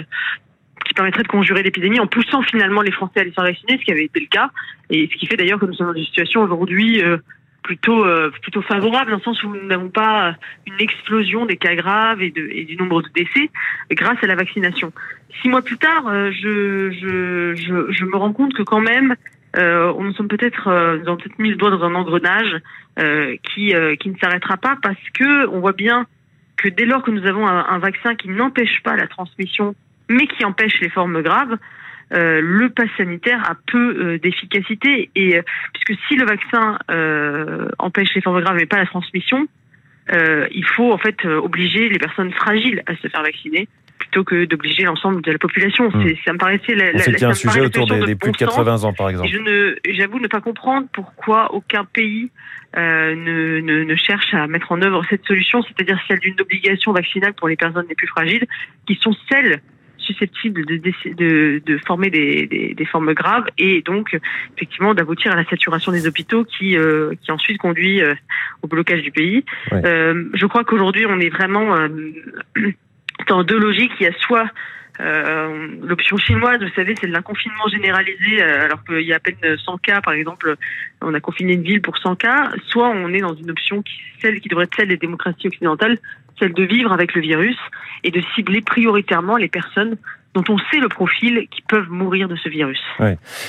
qui 0.87 0.93
permettrait 0.93 1.23
de 1.23 1.27
conjurer 1.27 1.63
l'épidémie 1.63 1.99
en 1.99 2.07
poussant 2.07 2.41
finalement 2.43 2.81
les 2.81 2.91
Français 2.91 3.19
à 3.19 3.23
les 3.23 3.31
faire 3.31 3.43
vacciner, 3.43 3.77
ce 3.77 3.83
qui 3.83 3.91
avait 3.91 4.05
été 4.05 4.19
le 4.19 4.27
cas, 4.27 4.49
et 4.89 5.09
ce 5.11 5.17
qui 5.17 5.27
fait 5.27 5.35
d'ailleurs 5.35 5.59
que 5.59 5.65
nous 5.65 5.73
sommes 5.73 5.87
dans 5.87 5.93
une 5.93 6.05
situation 6.05 6.41
aujourd'hui 6.41 7.03
euh, 7.03 7.17
plutôt 7.67 8.05
euh, 8.05 8.31
plutôt 8.41 8.61
favorable 8.61 9.11
dans 9.11 9.17
le 9.17 9.23
sens 9.23 9.43
où 9.43 9.49
nous 9.49 9.67
n'avons 9.67 9.89
pas 9.89 10.35
une 10.65 10.79
explosion 10.79 11.45
des 11.45 11.57
cas 11.57 11.75
graves 11.75 12.21
et, 12.23 12.31
du 12.31 12.77
nombre 12.77 13.01
de 13.01 13.09
décès 13.13 13.49
grâce 13.91 14.17
à 14.23 14.27
la 14.27 14.35
vaccination. 14.35 14.93
Six 15.41 15.49
mois 15.49 15.61
plus 15.61 15.77
tard, 15.77 16.07
euh, 16.07 16.31
je, 16.31 16.91
je, 16.91 17.55
je, 17.55 17.91
je 17.91 18.05
me 18.05 18.15
rends 18.15 18.33
compte 18.33 18.53
que 18.53 18.63
quand 18.63 18.79
même 18.79 19.15
euh, 19.57 19.93
on 19.97 20.03
nous 20.03 20.13
sommes 20.13 20.29
peut-être 20.29 20.67
euh, 20.67 20.97
dans 20.99 21.17
peut-être 21.17 21.39
mis 21.39 21.49
le 21.49 21.55
doigt 21.55 21.71
dans 21.71 21.83
un 21.83 21.95
engrenage 21.95 22.55
euh, 22.99 23.35
qui 23.43 23.73
qui 23.99 24.09
ne 24.09 24.17
s'arrêtera 24.17 24.57
pas 24.57 24.77
parce 24.81 25.09
que 25.13 25.47
on 25.47 25.59
voit 25.59 25.73
bien 25.73 26.07
que 26.55 26.69
dès 26.69 26.85
lors 26.85 27.03
que 27.03 27.11
nous 27.11 27.25
avons 27.27 27.45
un 27.47 27.77
vaccin 27.79 28.15
qui 28.15 28.29
n'empêche 28.29 28.81
pas 28.83 28.95
la 28.95 29.07
transmission 29.07 29.75
mais 30.09 30.25
qui 30.27 30.45
empêche 30.45 30.79
les 30.81 30.89
formes 30.89 31.21
graves, 31.21 31.57
euh, 32.13 32.39
le 32.41 32.69
pass 32.69 32.87
sanitaire 32.97 33.41
a 33.49 33.55
peu 33.67 33.77
euh, 33.77 34.19
d'efficacité 34.19 35.09
et 35.15 35.37
euh, 35.37 35.41
puisque 35.73 36.01
si 36.07 36.15
le 36.15 36.25
vaccin 36.25 36.77
empêche 37.79 38.13
les 38.15 38.21
formes 38.21 38.41
graves 38.41 38.55
mais 38.55 38.65
pas 38.65 38.77
la 38.77 38.85
transmission, 38.85 39.47
il 40.09 40.65
faut 40.75 40.91
en 40.91 40.97
fait 40.97 41.25
obliger 41.25 41.89
les 41.89 41.99
personnes 41.99 42.31
fragiles 42.31 42.81
à 42.87 42.95
se 42.95 43.07
faire 43.07 43.23
vacciner 43.23 43.67
plutôt 43.97 44.23
que 44.23 44.45
d'obliger 44.45 44.83
l'ensemble 44.83 45.21
de 45.21 45.31
la 45.31 45.37
population. 45.37 45.89
Hmm. 45.89 46.13
Ça 46.23 46.31
me 46.31 46.37
paraissait 46.37 46.75
la, 46.75 46.91
la, 46.91 47.29
un 47.29 47.33
sujet 47.33 47.61
autour 47.61 47.87
des, 47.87 48.15
plus 48.15 48.31
de 48.31 48.37
80 48.37 48.83
ans, 48.83 48.93
par 48.93 49.09
exemple. 49.09 49.29
je 49.29 49.39
ne, 49.39 49.75
j'avoue 49.89 50.19
ne 50.19 50.27
pas 50.27 50.39
comprendre 50.39 50.87
pourquoi 50.93 51.53
aucun 51.53 51.83
pays 51.83 52.31
euh, 52.77 53.15
ne, 53.15 53.59
ne, 53.61 53.83
ne, 53.83 53.95
cherche 53.95 54.33
à 54.33 54.47
mettre 54.47 54.71
en 54.71 54.81
œuvre 54.81 55.01
cette 55.09 55.25
solution, 55.25 55.63
c'est-à-dire 55.63 55.99
celle 56.07 56.19
d'une 56.19 56.39
obligation 56.39 56.91
vaccinale 56.91 57.33
pour 57.33 57.47
les 57.47 57.55
personnes 57.55 57.85
les 57.89 57.95
plus 57.95 58.07
fragiles, 58.07 58.45
qui 58.85 58.95
sont 59.01 59.15
celles 59.31 59.61
susceptibles 60.07 60.65
de, 60.65 60.77
de, 60.77 61.61
de 61.65 61.77
former 61.85 62.09
des, 62.09 62.47
des, 62.47 62.73
des, 62.73 62.85
formes 62.85 63.13
graves 63.13 63.45
et 63.57 63.81
donc 63.81 64.17
effectivement 64.55 64.93
d'aboutir 64.93 65.31
à 65.31 65.35
la 65.35 65.45
saturation 65.45 65.91
des 65.91 66.07
hôpitaux 66.07 66.43
qui, 66.45 66.77
euh, 66.77 67.13
qui 67.21 67.31
ensuite 67.31 67.57
conduit 67.59 68.01
euh, 68.01 68.15
au 68.61 68.67
blocage 68.67 69.01
du 69.01 69.11
pays. 69.11 69.43
Euh, 69.73 70.25
je 70.33 70.45
crois 70.45 70.63
qu'aujourd'hui 70.63 71.05
on 71.07 71.19
est 71.19 71.29
vraiment 71.29 71.75
dans 73.27 73.43
deux 73.43 73.59
logiques. 73.59 73.91
Il 73.99 74.03
y 74.03 74.07
a 74.07 74.13
soit 74.19 74.47
euh, 74.99 75.67
l'option 75.83 76.17
chinoise, 76.17 76.59
vous 76.59 76.73
savez, 76.75 76.95
c'est 76.99 77.07
de 77.07 77.11
l'inconfinement 77.11 77.67
généralisé, 77.69 78.41
alors 78.41 78.83
qu'il 78.83 79.01
y 79.01 79.13
a 79.13 79.17
à 79.17 79.19
peine 79.19 79.57
100 79.57 79.77
cas, 79.77 80.01
par 80.01 80.13
exemple, 80.13 80.55
on 81.01 81.13
a 81.13 81.19
confiné 81.19 81.53
une 81.53 81.63
ville 81.63 81.81
pour 81.81 81.97
100 81.97 82.15
cas. 82.15 82.51
Soit 82.67 82.89
on 82.89 83.13
est 83.13 83.21
dans 83.21 83.35
une 83.35 83.51
option 83.51 83.81
qui, 83.81 83.93
celle 84.21 84.39
qui 84.39 84.49
devrait 84.49 84.65
être 84.65 84.75
celle 84.75 84.87
des 84.87 84.97
démocraties 84.97 85.47
occidentales, 85.47 85.99
celle 86.39 86.53
de 86.53 86.63
vivre 86.63 86.91
avec 86.91 87.13
le 87.13 87.21
virus 87.21 87.57
et 88.03 88.11
de 88.11 88.21
cibler 88.35 88.61
prioritairement 88.61 89.37
les 89.37 89.49
personnes 89.49 89.97
dont 90.37 90.53
on 90.53 90.57
sait 90.71 90.77
le 90.77 90.87
profil 90.87 91.47
qui 91.49 91.61
peuvent 91.63 91.89
mourir 91.89 92.27
de 92.27 92.35
ce 92.35 92.47
virus. 92.47 92.79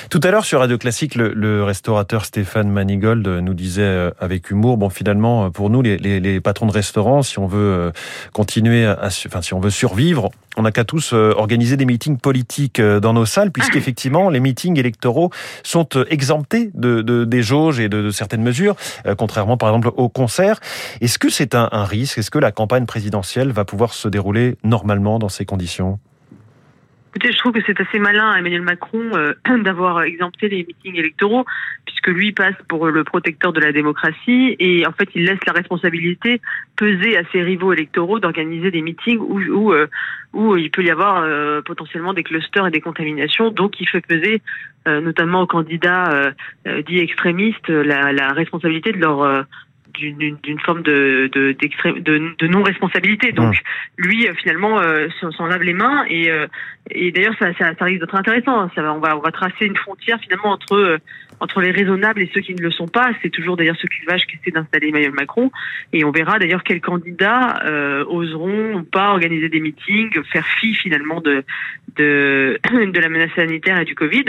Tout 0.09 0.19
à 0.23 0.31
l'heure 0.31 0.45
sur 0.45 0.59
Radio 0.59 0.77
Classique, 0.77 1.13
le, 1.15 1.63
restaurateur 1.63 2.25
Stéphane 2.25 2.69
Manigold 2.69 3.27
nous 3.27 3.53
disait 3.53 3.81
euh, 3.83 4.11
avec 4.19 4.49
humour, 4.49 4.77
bon 4.77 4.89
finalement 4.89 5.45
euh, 5.45 5.49
pour 5.49 5.69
nous 5.69 5.81
les, 5.81 6.41
patrons 6.41 6.65
de 6.65 6.71
restaurants, 6.71 7.21
si 7.21 7.37
on 7.37 7.45
veut 7.45 7.59
euh, 7.59 7.91
continuer, 8.33 8.85
à, 8.85 9.09
enfin 9.27 9.41
si 9.41 9.53
on 9.53 9.59
veut 9.59 9.69
survivre, 9.69 10.31
on 10.57 10.63
n'a 10.63 10.71
qu'à 10.71 10.83
tous 10.83 11.13
organiser 11.13 11.77
des 11.77 11.85
meetings 11.85 12.17
politiques 12.17 12.81
dans 12.81 13.13
nos 13.13 13.25
salles, 13.25 13.51
puisqu'effectivement 13.51 14.29
les 14.29 14.39
meetings 14.39 14.79
électoraux 14.79 15.29
sont 15.63 15.87
exemptés 16.09 16.71
de, 16.73 17.01
de 17.01 17.23
des 17.23 17.43
jauges 17.43 17.79
et 17.79 17.87
de, 17.87 18.09
certaines 18.09 18.41
mesures, 18.41 18.75
contrairement 19.17 19.57
par 19.57 19.69
exemple 19.69 19.91
aux 19.95 20.09
concerts. 20.09 20.59
Est-ce 21.01 21.19
que 21.19 21.29
c'est 21.29 21.55
un 21.55 21.83
risque? 21.83 22.17
Est-ce 22.17 22.31
que 22.31 22.39
la 22.39 22.51
campagne 22.51 22.85
présidentielle 22.85 23.51
va 23.51 23.63
pouvoir 23.63 23.93
se 23.93 24.07
dérouler 24.07 24.57
normalement 24.63 25.19
dans 25.19 25.29
ces 25.29 25.45
conditions? 25.45 25.99
Écoutez, 27.19 27.33
je 27.33 27.39
trouve 27.39 27.51
que 27.51 27.59
c'est 27.67 27.81
assez 27.81 27.99
malin 27.99 28.33
Emmanuel 28.33 28.61
Macron 28.61 29.01
euh, 29.13 29.33
d'avoir 29.61 30.03
exempté 30.03 30.47
les 30.47 30.59
meetings 30.59 30.95
électoraux, 30.95 31.43
puisque 31.85 32.07
lui 32.07 32.31
passe 32.31 32.55
pour 32.69 32.87
le 32.87 33.03
protecteur 33.03 33.51
de 33.51 33.59
la 33.59 33.73
démocratie 33.73 34.55
et 34.57 34.87
en 34.87 34.93
fait 34.93 35.09
il 35.15 35.25
laisse 35.25 35.39
la 35.45 35.51
responsabilité 35.51 36.39
peser 36.77 37.17
à 37.17 37.23
ses 37.33 37.41
rivaux 37.41 37.73
électoraux 37.73 38.21
d'organiser 38.21 38.71
des 38.71 38.81
meetings 38.81 39.17
où, 39.17 39.37
où, 39.37 39.73
euh, 39.73 39.87
il 40.33 40.71
peut 40.71 40.81
y 40.81 40.89
avoir 40.89 41.23
euh, 41.23 41.61
potentiellement 41.61 42.13
des 42.13 42.23
clusters 42.23 42.65
et 42.67 42.71
des 42.71 42.79
contaminations. 42.79 43.51
Donc 43.51 43.81
il 43.81 43.89
fait 43.89 43.99
peser 43.99 44.41
notamment 44.85 45.41
aux 45.41 45.45
candidats 45.45 46.33
dits 46.87 46.97
extrémistes 46.97 47.67
la 47.67 48.33
responsabilité 48.33 48.91
de 48.91 48.97
leur 48.97 49.45
d'une 49.99 50.59
forme 50.59 50.81
de, 50.83 51.29
de, 51.31 51.55
de, 51.99 52.35
de 52.37 52.47
non-responsabilité. 52.47 53.31
Donc, 53.31 53.55
lui, 53.97 54.27
euh, 54.27 54.33
finalement, 54.35 54.79
euh, 54.79 55.07
s'en 55.19 55.45
lave 55.45 55.63
les 55.63 55.73
mains. 55.73 56.05
Et, 56.09 56.29
euh, 56.29 56.47
et 56.91 57.11
d'ailleurs, 57.11 57.35
ça, 57.39 57.53
ça, 57.57 57.71
ça, 57.77 57.85
risque 57.85 58.01
d'être 58.01 58.15
intéressant. 58.15 58.69
Ça 58.75 58.81
va, 58.81 58.93
on, 58.93 58.99
va, 58.99 59.17
on 59.17 59.21
va 59.21 59.31
tracer 59.31 59.65
une 59.65 59.75
frontière, 59.75 60.19
finalement, 60.21 60.51
entre, 60.51 60.73
euh, 60.73 60.97
entre 61.39 61.61
les 61.61 61.71
raisonnables 61.71 62.21
et 62.21 62.31
ceux 62.33 62.41
qui 62.41 62.55
ne 62.55 62.61
le 62.61 62.71
sont 62.71 62.87
pas. 62.87 63.11
C'est 63.21 63.29
toujours, 63.29 63.57
d'ailleurs, 63.57 63.77
ce 63.77 63.87
clivage 63.87 64.25
qu'essaie 64.25 64.51
d'installer 64.51 64.89
Emmanuel 64.89 65.11
Macron. 65.11 65.51
Et 65.93 66.03
on 66.03 66.11
verra, 66.11 66.39
d'ailleurs, 66.39 66.63
quels 66.63 66.81
candidats 66.81 67.61
oseront 68.07 68.75
ou 68.75 68.83
pas 68.83 69.11
organiser 69.11 69.49
des 69.49 69.59
meetings, 69.59 70.11
faire 70.31 70.45
fi, 70.59 70.73
finalement, 70.73 71.21
de, 71.21 71.43
de, 71.95 72.59
de 72.71 72.99
la 72.99 73.09
menace 73.09 73.31
sanitaire 73.35 73.79
et 73.79 73.85
du 73.85 73.95
Covid. 73.95 74.25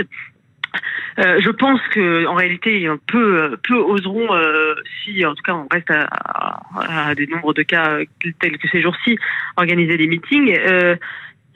Euh, 1.19 1.41
je 1.41 1.51
pense 1.51 1.81
que 1.93 2.27
en 2.27 2.35
réalité, 2.35 2.89
peu, 3.07 3.57
peu 3.69 3.77
oseront, 3.77 4.33
euh, 4.33 4.75
si 5.03 5.25
en 5.27 5.35
tout 5.35 5.43
cas 5.43 5.55
on 5.55 5.67
reste 5.71 5.91
à, 5.91 7.15
des 7.15 7.27
nombres 7.27 7.53
de 7.53 7.63
cas 7.63 7.99
tels 8.39 8.59
que 8.59 8.69
ces 8.69 8.81
jours-ci, 8.81 9.19
organiser 9.57 9.97
des 9.97 10.07
meetings. 10.07 10.57
Euh, 10.59 10.97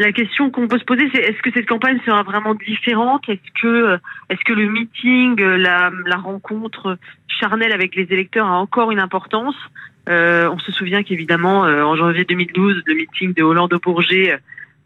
la 0.01 0.11
question 0.11 0.51
qu'on 0.51 0.67
peut 0.67 0.79
se 0.79 0.85
poser, 0.85 1.09
c'est 1.15 1.21
est-ce 1.21 1.41
que 1.41 1.53
cette 1.53 1.69
campagne 1.69 2.01
sera 2.05 2.25
vraiment 2.25 2.55
différente? 2.55 3.29
Est-ce 3.29 3.63
que, 3.63 3.99
est-ce 4.29 4.43
que 4.45 4.53
le 4.53 4.69
meeting, 4.69 5.41
la, 5.41 5.91
rencontre 6.17 6.99
charnelle 7.29 7.73
avec 7.73 7.95
les 7.95 8.13
électeurs 8.13 8.47
a 8.47 8.59
encore 8.59 8.91
une 8.91 8.99
importance? 8.99 9.55
On 10.09 10.59
se 10.59 10.73
souvient 10.73 11.05
qu'évidemment, 11.05 11.61
en 11.61 11.95
janvier 11.95 12.25
2012, 12.25 12.83
le 12.87 12.95
meeting 12.95 13.35
de 13.35 13.45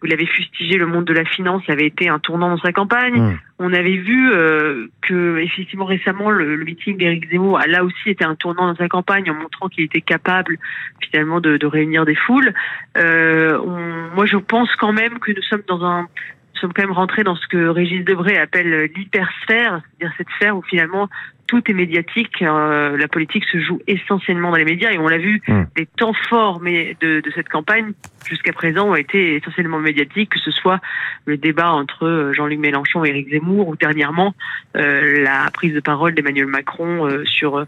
Vous 0.00 0.06
l'avez 0.06 0.26
fustigé, 0.26 0.76
le 0.76 0.86
monde 0.86 1.04
de 1.04 1.12
la 1.12 1.24
finance 1.24 1.62
avait 1.68 1.86
été 1.86 2.08
un 2.08 2.18
tournant 2.18 2.50
dans 2.50 2.58
sa 2.58 2.72
campagne. 2.72 3.20
Mmh. 3.20 3.38
On 3.58 3.72
avait 3.72 3.96
vu 3.96 4.30
euh, 4.32 4.86
que 5.02 5.38
effectivement 5.38 5.86
récemment 5.86 6.30
le, 6.30 6.56
meeting 6.58 6.96
d'Éric 6.96 7.28
Zemmour 7.30 7.58
a 7.58 7.66
là 7.66 7.82
aussi 7.82 8.10
été 8.10 8.24
un 8.24 8.36
tournant 8.36 8.68
dans 8.68 8.76
sa 8.76 8.88
campagne 8.88 9.28
en 9.30 9.34
montrant 9.34 9.68
qu'il 9.68 9.84
était 9.84 10.00
capable 10.00 10.58
finalement 11.00 11.40
de, 11.40 11.56
de 11.56 11.66
réunir 11.66 12.04
des 12.04 12.14
foules. 12.14 12.52
Euh, 12.96 13.58
on, 13.58 14.14
moi, 14.14 14.26
je 14.26 14.36
pense 14.36 14.74
quand 14.76 14.92
même 14.92 15.18
que 15.18 15.32
nous 15.32 15.42
sommes 15.42 15.62
dans 15.66 15.84
un 15.84 16.02
nous 16.02 16.60
sommes 16.62 16.72
quand 16.72 16.82
même 16.82 16.92
rentrés 16.92 17.22
dans 17.22 17.36
ce 17.36 17.46
que 17.46 17.68
Régis 17.68 18.04
Debray 18.04 18.36
appelle 18.36 18.90
l'hypersphère, 18.96 19.80
c'est-à-dire 19.98 20.14
cette 20.18 20.28
sphère 20.30 20.56
où 20.56 20.62
finalement 20.62 21.08
tout 21.48 21.62
est 21.68 21.74
médiatique. 21.74 22.42
Euh, 22.42 22.96
la 22.96 23.08
politique 23.08 23.44
se 23.46 23.58
joue 23.58 23.80
essentiellement 23.88 24.50
dans 24.50 24.56
les 24.56 24.64
médias 24.64 24.92
et 24.92 24.98
on 24.98 25.08
l'a 25.08 25.18
vu, 25.18 25.42
hmm. 25.48 25.64
les 25.76 25.86
temps 25.86 26.12
forts 26.12 26.60
mais 26.60 26.96
de, 27.00 27.20
de 27.20 27.30
cette 27.34 27.48
campagne 27.48 27.92
jusqu'à 28.28 28.52
présent 28.52 28.90
ont 28.90 28.94
été 28.94 29.36
essentiellement 29.36 29.78
médiatiques, 29.78 30.30
que 30.30 30.38
ce 30.38 30.50
soit 30.50 30.80
le 31.24 31.36
débat 31.36 31.72
entre 31.72 32.06
euh, 32.06 32.32
Jean-Luc 32.32 32.60
Mélenchon 32.60 33.04
et 33.04 33.08
Éric 33.08 33.30
Zemmour 33.30 33.68
ou 33.68 33.76
dernièrement 33.76 34.34
euh, 34.76 35.22
la 35.22 35.50
prise 35.52 35.74
de 35.74 35.80
parole 35.80 36.14
d'Emmanuel 36.14 36.46
Macron 36.46 37.06
euh, 37.06 37.24
sur 37.24 37.66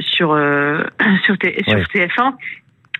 sur 0.00 0.28
sur, 0.30 0.34
sur 1.24 1.36
TF1. 1.36 2.34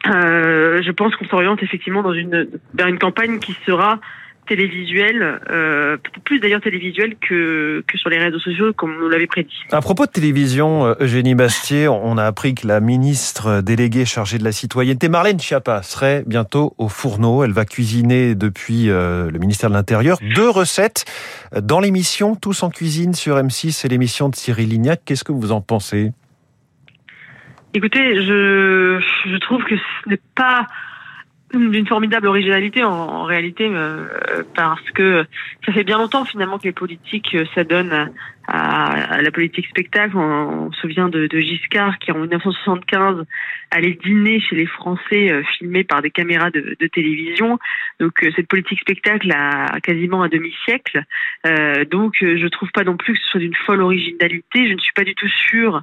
je 0.05 0.91
pense 0.93 1.17
qu'on 1.17 1.27
s'oriente 1.27 1.63
effectivement 1.63 2.03
dans 2.03 2.13
une 2.13 2.49
vers 2.75 2.87
une 2.87 2.99
campagne 2.99 3.41
qui 3.41 3.57
sera 3.67 4.01
télévisuel, 4.47 5.41
euh, 5.51 5.97
plus 6.25 6.39
d'ailleurs 6.39 6.61
télévisuel 6.61 7.17
que, 7.21 7.83
que 7.87 7.99
sur 7.99 8.11
les 8.11 8.19
réseaux 8.19 8.39
sociaux, 8.39 8.73
comme 8.73 8.95
on 8.97 9.01
nous 9.01 9.09
l'avait 9.09 9.27
prédit. 9.27 9.55
À 9.71 9.81
propos 9.81 10.07
de 10.07 10.11
télévision, 10.11 10.87
euh, 10.87 10.95
Eugénie 11.01 11.35
Bastier, 11.35 11.89
on 11.89 12.17
a 12.19 12.25
appris 12.25 12.55
que 12.55 12.67
la 12.67 12.81
ministre 12.81 13.61
déléguée 13.61 14.05
chargée 14.05 14.39
de 14.39 14.45
la 14.45 14.53
citoyenneté, 14.53 15.09
Marlène 15.09 15.41
Schiappa, 15.41 15.83
serait 15.83 16.25
bientôt 16.27 16.75
au 16.79 16.89
fourneau. 16.89 17.45
Elle 17.45 17.53
va 17.53 17.65
cuisiner 17.65 18.35
depuis 18.35 18.91
euh, 18.91 19.31
le 19.31 19.39
ministère 19.39 19.71
de 19.71 19.75
l'Intérieur 19.75 20.19
deux 20.35 20.49
recettes 20.49 21.05
dans 21.61 21.81
l'émission 21.81 22.37
Tous 22.37 22.63
en 22.63 22.71
cuisine 22.71 23.15
sur 23.15 23.37
M6 23.37 23.85
et 23.85 23.89
l'émission 23.89 24.29
de 24.29 24.37
Cyril 24.37 24.69
Lignac. 24.69 25.01
Qu'est-ce 25.05 25.25
que 25.25 25.33
vous 25.33 25.53
en 25.53 25.61
pensez? 25.61 26.13
Écoutez, 27.75 28.23
je, 28.23 29.01
je 29.27 29.37
trouve 29.39 29.65
que 29.65 29.75
ce 29.77 30.09
n'est 30.09 30.21
pas 30.37 30.67
d'une 31.55 31.87
formidable 31.87 32.27
originalité 32.27 32.85
en, 32.85 33.25
réalité 33.25 33.69
euh, 33.73 34.07
parce 34.55 34.91
que 34.91 35.25
ça 35.65 35.73
fait 35.73 35.85
bien 35.85 35.99
longtemps 35.99 36.25
finalement 36.25 36.59
que 36.59 36.65
les 36.65 36.73
politiques 36.73 37.35
euh, 37.35 37.45
s'adonnent 37.55 38.11
à, 38.47 39.21
la 39.23 39.31
politique 39.31 39.67
spectacle. 39.67 40.17
On, 40.17 40.73
se 40.73 40.81
souvient 40.81 41.09
de, 41.09 41.29
Giscard 41.41 41.99
qui 41.99 42.13
en 42.13 42.19
1975 42.19 43.25
allait 43.71 43.99
dîner 44.05 44.41
chez 44.41 44.57
les 44.57 44.67
Français 44.67 45.33
euh, 45.33 45.43
filmés 45.59 45.85
par 45.85 46.03
des 46.03 46.11
caméras 46.11 46.51
de, 46.51 46.77
télévision. 46.93 47.59
Donc 47.99 48.13
cette 48.37 48.47
politique 48.47 48.81
spectacle 48.81 49.31
a 49.33 49.81
quasiment 49.81 50.23
un 50.23 50.29
demi-siècle. 50.29 51.03
donc 51.91 52.17
je 52.21 52.47
trouve 52.49 52.71
pas 52.73 52.85
non 52.85 52.97
plus 52.97 53.15
que 53.15 53.21
ce 53.21 53.27
soit 53.31 53.41
d'une 53.41 53.55
folle 53.67 53.83
originalité. 53.83 54.69
Je 54.69 54.75
ne 54.75 54.79
suis 54.79 54.93
pas 54.93 55.05
du 55.05 55.15
tout 55.15 55.29
sûre 55.29 55.83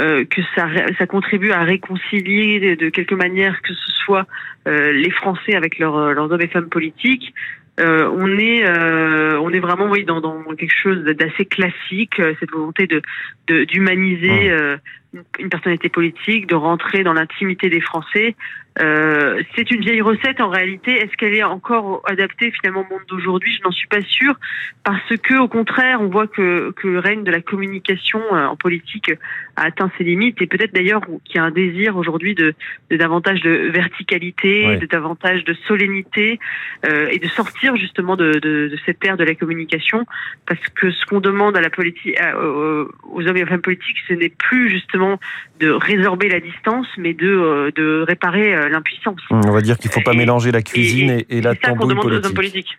euh, 0.00 0.24
que 0.24 0.40
ça, 0.54 0.66
ça 0.98 1.06
contribue 1.06 1.50
à 1.50 1.62
réconcilier 1.62 2.76
de, 2.76 2.88
quelque 2.88 3.14
manière 3.14 3.60
que 3.60 3.74
ce 3.74 3.92
soit 4.04 4.26
euh, 4.66 4.92
les 4.92 5.10
Français 5.10 5.54
avec 5.54 5.78
leurs, 5.78 5.96
euh, 5.96 6.14
leurs 6.14 6.30
hommes 6.32 6.40
et 6.40 6.46
femmes 6.46 6.70
politiques. 6.70 7.34
On 7.80 8.38
est 8.38 8.68
on 8.68 9.50
est 9.50 9.60
vraiment 9.60 9.88
oui 9.90 10.04
dans, 10.04 10.20
dans 10.20 10.42
quelque 10.54 10.74
chose 10.74 11.02
d'assez 11.04 11.46
classique 11.46 12.20
cette 12.38 12.50
volonté 12.50 12.86
de, 12.86 13.02
de 13.46 13.64
d'humaniser 13.64 14.50
mmh. 14.50 15.09
Une 15.38 15.48
personnalité 15.48 15.88
politique 15.88 16.46
de 16.46 16.54
rentrer 16.54 17.02
dans 17.02 17.12
l'intimité 17.12 17.68
des 17.68 17.80
Français. 17.80 18.36
Euh, 18.80 19.42
c'est 19.56 19.70
une 19.72 19.80
vieille 19.80 20.00
recette 20.00 20.40
en 20.40 20.48
réalité. 20.48 20.92
Est-ce 20.92 21.16
qu'elle 21.16 21.34
est 21.34 21.42
encore 21.42 22.02
adaptée 22.06 22.52
finalement 22.52 22.86
au 22.88 22.94
monde 22.94 23.02
d'aujourd'hui? 23.08 23.52
Je 23.56 23.62
n'en 23.64 23.72
suis 23.72 23.88
pas 23.88 24.00
sûre 24.02 24.38
parce 24.84 25.16
que 25.22 25.34
au 25.38 25.48
contraire, 25.48 26.00
on 26.00 26.06
voit 26.06 26.28
que, 26.28 26.70
que 26.70 26.86
le 26.86 27.00
règne 27.00 27.24
de 27.24 27.32
la 27.32 27.40
communication 27.40 28.20
euh, 28.32 28.46
en 28.46 28.56
politique 28.56 29.10
a 29.56 29.64
atteint 29.64 29.90
ses 29.98 30.04
limites. 30.04 30.40
Et 30.40 30.46
peut-être 30.46 30.72
d'ailleurs 30.72 31.00
qu'il 31.24 31.36
y 31.36 31.38
a 31.38 31.44
un 31.44 31.50
désir 31.50 31.96
aujourd'hui 31.96 32.34
de, 32.34 32.54
de, 32.90 32.96
davantage 32.96 33.40
de 33.40 33.70
verticalité, 33.72 34.76
de 34.76 34.86
davantage 34.86 35.44
de 35.44 35.54
solennité 35.66 36.38
euh, 36.86 37.08
et 37.10 37.18
de 37.18 37.26
sortir 37.26 37.76
justement 37.76 38.16
de, 38.16 38.34
de, 38.34 38.68
de, 38.68 38.78
cette 38.86 39.04
ère 39.04 39.16
de 39.16 39.24
la 39.24 39.34
communication. 39.34 40.06
Parce 40.46 40.66
que 40.68 40.92
ce 40.92 41.04
qu'on 41.06 41.20
demande 41.20 41.56
à 41.56 41.60
la 41.60 41.70
politique, 41.70 42.16
aux 42.36 43.26
hommes 43.26 43.36
et 43.36 43.42
aux 43.42 43.46
femmes 43.46 43.60
politiques, 43.60 43.98
ce 44.08 44.14
n'est 44.14 44.30
plus 44.30 44.70
justement 44.70 44.99
selon 45.00 45.16
de 45.60 45.70
résorber 45.70 46.28
la 46.28 46.40
distance, 46.40 46.86
mais 46.98 47.14
de, 47.14 47.72
de 47.76 48.04
réparer 48.06 48.68
l'impuissance. 48.70 49.20
On 49.30 49.52
va 49.52 49.60
dire 49.60 49.78
qu'il 49.78 49.88
ne 49.88 49.94
faut 49.94 50.00
pas 50.00 50.14
mélanger 50.14 50.52
la 50.52 50.62
cuisine 50.62 51.22
et, 51.28 51.40
la 51.40 51.54
tambouille 51.54 51.94
politique. 51.94 52.34
politique. 52.34 52.78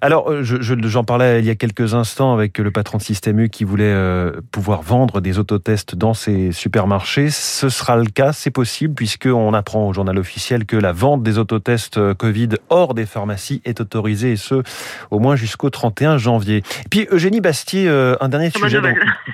Alors, 0.00 0.30
euh, 0.30 0.42
j'en 0.42 1.04
parlais 1.04 1.40
il 1.40 1.46
y 1.46 1.50
a 1.50 1.54
quelques 1.54 1.94
instants 1.94 2.34
avec 2.34 2.58
le 2.58 2.70
patron 2.70 2.98
de 2.98 3.02
Système 3.02 3.40
U 3.40 3.48
qui 3.48 3.64
voulait 3.64 3.84
euh, 3.84 4.32
pouvoir 4.50 4.82
vendre 4.82 5.20
des 5.20 5.38
autotests 5.38 5.94
dans 5.94 6.14
ses 6.14 6.52
supermarchés. 6.52 7.30
Ce 7.30 7.68
sera 7.68 7.96
le 7.96 8.06
cas, 8.06 8.32
c'est 8.32 8.50
possible, 8.50 8.94
puisqu'on 8.94 9.54
apprend 9.54 9.88
au 9.88 9.92
journal 9.92 10.18
officiel 10.18 10.66
que 10.66 10.76
la 10.76 10.92
vente 10.92 11.22
des 11.22 11.38
autotests 11.38 11.98
euh, 11.98 12.14
Covid 12.14 12.50
hors 12.68 12.94
des 12.94 13.06
pharmacies 13.06 13.62
est 13.64 13.80
autorisée, 13.80 14.32
et 14.32 14.36
ce, 14.36 14.62
au 15.10 15.18
moins 15.18 15.36
jusqu'au 15.36 15.70
31 15.70 16.18
janvier. 16.18 16.58
Et 16.58 16.88
puis, 16.90 17.06
Eugénie 17.10 17.40
Bastier, 17.40 17.88
un 17.88 18.28
dernier 18.28 18.50
sujet 18.50 18.80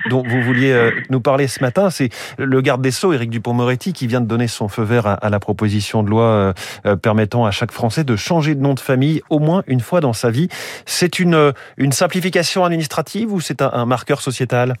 dont, 0.09 0.23
vous 0.23 0.41
vouliez 0.41 0.91
nous 1.09 1.21
parler 1.21 1.47
ce 1.47 1.61
matin, 1.61 1.89
c'est 1.89 2.09
le 2.37 2.61
garde 2.71 2.81
des 2.81 2.91
Sceaux, 2.91 3.11
Éric 3.11 3.29
Dupont-Moretti, 3.29 3.91
qui 3.91 4.07
vient 4.07 4.21
de 4.21 4.27
donner 4.27 4.47
son 4.47 4.69
feu 4.69 4.83
vert 4.83 5.17
à 5.21 5.29
la 5.29 5.39
proposition 5.41 6.03
de 6.03 6.09
loi 6.09 6.53
permettant 7.01 7.45
à 7.45 7.51
chaque 7.51 7.73
Français 7.73 8.05
de 8.05 8.15
changer 8.15 8.55
de 8.55 8.61
nom 8.61 8.73
de 8.73 8.79
famille 8.79 9.21
au 9.29 9.39
moins 9.39 9.63
une 9.67 9.81
fois 9.81 9.99
dans 9.99 10.13
sa 10.13 10.31
vie. 10.31 10.47
C'est 10.85 11.19
une, 11.19 11.51
une 11.75 11.91
simplification 11.91 12.63
administrative 12.63 13.33
ou 13.33 13.41
c'est 13.41 13.61
un, 13.61 13.85
marqueur 13.85 14.21
sociétal? 14.21 14.75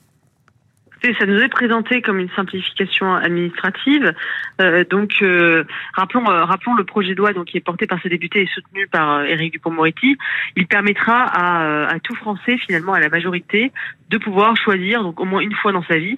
Ça 1.19 1.25
nous 1.25 1.39
est 1.39 1.49
présenté 1.49 2.01
comme 2.01 2.19
une 2.19 2.29
simplification 2.35 3.13
administrative. 3.15 4.13
Euh, 4.61 4.83
donc, 4.89 5.13
euh, 5.21 5.63
rappelons, 5.93 6.29
euh, 6.29 6.45
rappelons 6.45 6.75
le 6.75 6.83
projet 6.83 7.13
de 7.13 7.17
loi 7.17 7.33
donc 7.33 7.45
qui 7.45 7.57
est 7.57 7.61
porté 7.61 7.87
par 7.87 7.99
ce 8.01 8.07
député 8.07 8.43
et 8.43 8.47
soutenu 8.47 8.87
par 8.87 9.23
Éric 9.23 9.53
Dupond-Moretti. 9.53 10.17
Il 10.55 10.67
permettra 10.67 11.23
à, 11.23 11.87
à, 11.87 11.99
tout 11.99 12.15
Français, 12.15 12.57
finalement 12.57 12.93
à 12.93 12.99
la 12.99 13.09
majorité, 13.09 13.71
de 14.09 14.17
pouvoir 14.17 14.55
choisir 14.57 15.03
donc 15.03 15.19
au 15.19 15.25
moins 15.25 15.41
une 15.41 15.55
fois 15.55 15.71
dans 15.71 15.83
sa 15.83 15.97
vie 15.97 16.15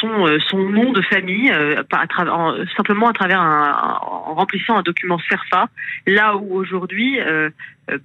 son 0.00 0.26
son 0.48 0.58
nom 0.58 0.90
de 0.90 1.00
famille, 1.02 1.48
à 1.50 2.06
simplement 2.76 3.08
à 3.08 3.12
travers 3.12 3.40
un, 3.40 4.00
en 4.02 4.34
remplissant 4.34 4.76
un 4.76 4.82
document 4.82 5.18
CERFA. 5.28 5.68
Là 6.06 6.34
où 6.36 6.56
aujourd'hui 6.56 7.20
euh, 7.20 7.50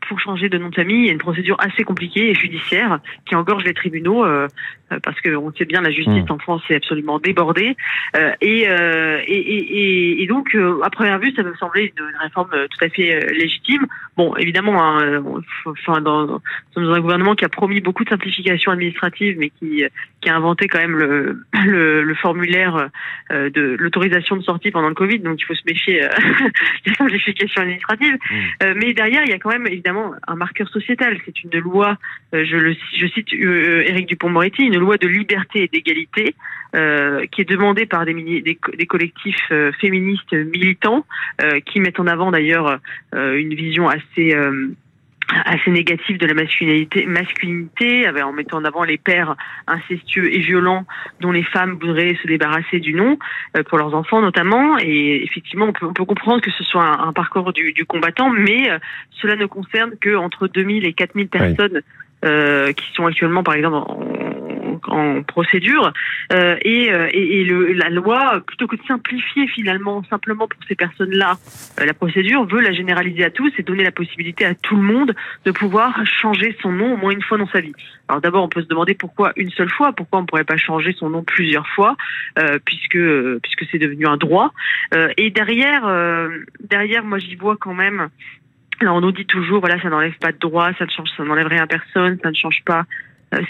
pour 0.07 0.19
changer 0.19 0.49
de 0.49 0.57
nom 0.57 0.69
de 0.69 0.75
famille, 0.75 0.99
il 0.99 1.05
y 1.05 1.09
a 1.09 1.13
une 1.13 1.17
procédure 1.17 1.57
assez 1.59 1.83
compliquée 1.83 2.29
et 2.29 2.33
judiciaire 2.33 2.99
qui 3.27 3.35
engorge 3.35 3.63
les 3.63 3.73
tribunaux 3.73 4.25
euh, 4.25 4.47
euh, 4.91 4.99
parce 5.03 5.19
que 5.21 5.35
on 5.35 5.51
sait 5.53 5.65
bien 5.65 5.81
la 5.81 5.91
justice 5.91 6.23
hmm. 6.29 6.33
en 6.33 6.37
France 6.39 6.61
est 6.69 6.75
absolument 6.75 7.19
débordée 7.19 7.75
et, 8.41 8.61
et, 8.61 8.67
et, 9.27 10.23
et, 10.23 10.27
donc 10.27 10.55
à 10.83 10.89
première 10.89 11.19
vue 11.19 11.33
ça 11.35 11.43
me 11.43 11.53
semblait 11.55 11.93
une, 11.97 12.05
réforme 12.21 12.51
tout 12.51 12.85
à 12.85 12.89
fait 12.89 13.33
légitime. 13.33 13.85
Bon, 14.17 14.35
évidemment, 14.35 14.81
hein, 14.81 15.23
enfin, 15.65 16.01
dans, 16.01 16.25
dans 16.75 16.93
un 16.93 16.99
gouvernement 16.99 17.35
qui 17.35 17.45
a 17.45 17.49
promis 17.49 17.81
beaucoup 17.81 18.03
de 18.03 18.09
simplification 18.09 18.71
administrative, 18.71 19.37
mais 19.37 19.49
qui, 19.49 19.83
qui 20.21 20.29
a 20.29 20.35
inventé 20.35 20.67
quand 20.67 20.79
même 20.79 20.97
le, 20.97 21.43
le, 21.65 22.03
le 22.03 22.15
formulaire 22.15 22.89
de 23.29 23.75
l'autorisation 23.79 24.35
de 24.35 24.43
sortie 24.43 24.71
pendant 24.71 24.89
le 24.89 24.95
Covid, 24.95 25.19
donc 25.19 25.39
il 25.41 25.45
faut 25.45 25.55
se 25.55 25.63
méfier 25.65 26.01
des 26.85 26.93
simplifications 26.93 27.61
administratives. 27.61 28.15
Mmh. 28.15 28.65
mais 28.75 28.93
derrière, 28.93 29.23
il 29.25 29.31
y 29.31 29.33
a 29.33 29.39
quand 29.39 29.51
même 29.51 29.67
évidemment 29.67 30.13
un 30.27 30.35
marqueur 30.35 30.69
sociétal. 30.69 31.17
C'est 31.25 31.43
une 31.43 31.59
loi, 31.59 31.97
je, 32.33 32.57
le, 32.57 32.75
je 32.97 33.07
cite 33.07 33.33
Éric 33.33 34.07
Dupont-Moretti, 34.07 34.63
une 34.63 34.77
loi 34.77 34.97
de 34.97 35.07
liberté 35.07 35.63
et 35.63 35.67
d'égalité 35.67 36.35
euh, 36.75 37.25
qui 37.27 37.41
est 37.41 37.49
demandée 37.49 37.85
par 37.85 38.05
des, 38.05 38.13
des, 38.13 38.41
des 38.77 38.85
collectifs 38.85 39.47
euh, 39.51 39.71
féministes 39.79 40.33
militants 40.33 41.05
euh, 41.41 41.59
qui 41.61 41.79
mettent 41.79 41.99
en 41.99 42.07
avant 42.07 42.31
d'ailleurs 42.31 42.79
une 43.13 43.53
vision 43.53 43.87
assez 43.87 44.35
assez 45.45 45.71
négative 45.71 46.17
de 46.17 46.27
la 46.27 46.33
masculinité, 46.33 47.05
masculinité 47.05 48.07
en 48.09 48.31
mettant 48.31 48.57
en 48.57 48.65
avant 48.65 48.83
les 48.83 48.97
pères 48.97 49.35
incestueux 49.67 50.31
et 50.31 50.39
violents 50.39 50.85
dont 51.21 51.31
les 51.31 51.43
femmes 51.43 51.77
voudraient 51.81 52.15
se 52.21 52.27
débarrasser 52.27 52.79
du 52.79 52.93
nom 52.93 53.17
pour 53.67 53.77
leurs 53.77 53.95
enfants 53.95 54.21
notamment. 54.21 54.77
Et 54.79 55.23
effectivement, 55.23 55.65
on 55.67 55.73
peut, 55.73 55.85
on 55.87 55.93
peut 55.93 56.05
comprendre 56.05 56.41
que 56.41 56.51
ce 56.51 56.63
soit 56.63 56.85
un, 56.85 57.13
parcours 57.13 57.53
du, 57.53 57.73
du, 57.73 57.85
combattant, 57.85 58.29
mais 58.29 58.69
cela 59.21 59.35
ne 59.35 59.45
concerne 59.45 59.93
que 59.99 60.15
entre 60.15 60.47
2000 60.47 60.85
et 60.85 60.93
4000 60.93 61.27
personnes 61.29 61.81
euh, 62.25 62.73
qui 62.73 62.91
sont 62.93 63.05
actuellement, 63.05 63.43
par 63.43 63.53
exemple, 63.53 63.75
en, 63.75 63.99
en 64.95 65.23
procédure. 65.23 65.91
Euh, 66.33 66.55
et, 66.61 66.91
euh, 66.91 67.73
la 67.75 67.89
loi, 67.89 68.41
plutôt 68.45 68.67
que 68.67 68.75
de 68.75 68.81
simplifier 68.87 69.47
finalement 69.47 70.03
simplement 70.09 70.47
pour 70.47 70.59
ces 70.67 70.75
personnes-là 70.75 71.37
euh, 71.79 71.85
la 71.85 71.93
procédure, 71.93 72.45
veut 72.45 72.61
la 72.61 72.71
généraliser 72.71 73.23
à 73.23 73.29
tous 73.29 73.51
et 73.57 73.63
donner 73.63 73.83
la 73.83 73.91
possibilité 73.91 74.45
à 74.45 74.55
tout 74.55 74.75
le 74.75 74.81
monde 74.81 75.13
de 75.43 75.51
pouvoir 75.51 76.05
changer 76.05 76.55
son 76.61 76.71
nom 76.71 76.93
au 76.93 76.97
moins 76.97 77.11
une 77.11 77.21
fois 77.21 77.37
dans 77.37 77.47
sa 77.47 77.59
vie. 77.59 77.73
Alors 78.07 78.21
d'abord, 78.21 78.43
on 78.43 78.49
peut 78.49 78.61
se 78.61 78.67
demander 78.67 78.93
pourquoi 78.93 79.33
une 79.35 79.51
seule 79.51 79.69
fois, 79.69 79.91
pourquoi 79.91 80.19
on 80.19 80.21
ne 80.21 80.27
pourrait 80.27 80.43
pas 80.43 80.57
changer 80.57 80.93
son 80.93 81.09
nom 81.09 81.23
plusieurs 81.23 81.67
fois, 81.69 81.95
puisque 82.65 82.99
puisque 83.41 83.65
c'est 83.71 83.79
devenu 83.79 84.05
un 84.05 84.17
droit. 84.17 84.53
et 85.17 85.31
derrière, 85.31 85.83
moi 87.03 87.17
j'y 87.17 87.35
vois 87.35 87.57
quand 87.57 87.73
même 87.73 88.09
alors 88.81 88.97
on 88.97 89.01
nous 89.01 89.11
dit 89.11 89.25
toujours, 89.25 89.61
voilà, 89.61 89.81
ça 89.81 89.89
n'enlève 89.89 90.17
pas 90.19 90.33
de 90.33 90.37
droit, 90.37 90.71
ça 90.77 90.85
ne 90.85 90.89
change, 90.89 91.09
ça 91.15 91.23
n'enlève 91.23 91.47
rien 91.47 91.63
à 91.63 91.67
personne, 91.67 92.19
ça 92.21 92.29
ne 92.29 92.35
change 92.35 92.61
pas, 92.65 92.83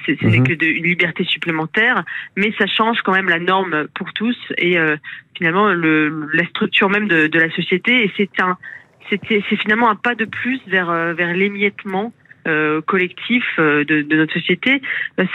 c'est 0.05 0.21
mhm. 0.21 0.43
que 0.47 0.53
de, 0.53 0.65
une 0.65 0.85
liberté 0.85 1.23
supplémentaire, 1.23 2.03
mais 2.35 2.53
ça 2.57 2.65
change 2.65 3.01
quand 3.01 3.13
même 3.13 3.29
la 3.29 3.39
norme 3.39 3.87
pour 3.93 4.13
tous 4.13 4.37
et 4.57 4.77
euh, 4.77 4.97
finalement 5.37 5.67
le, 5.67 6.27
la 6.33 6.45
structure 6.47 6.89
même 6.89 7.07
de, 7.07 7.27
de 7.27 7.39
la 7.39 7.49
société. 7.51 8.05
Et 8.05 8.11
c'est 8.17 8.41
un, 8.41 8.57
c'est 9.09 9.57
finalement 9.57 9.89
un 9.89 9.95
pas 9.95 10.15
de 10.15 10.25
plus 10.25 10.59
vers 10.67 10.89
euh, 10.89 11.13
vers 11.13 11.33
l'émiettement 11.33 12.13
euh, 12.47 12.81
collectif 12.81 13.43
de, 13.57 13.83
de, 13.83 14.15
notre 14.15 14.33
société. 14.33 14.81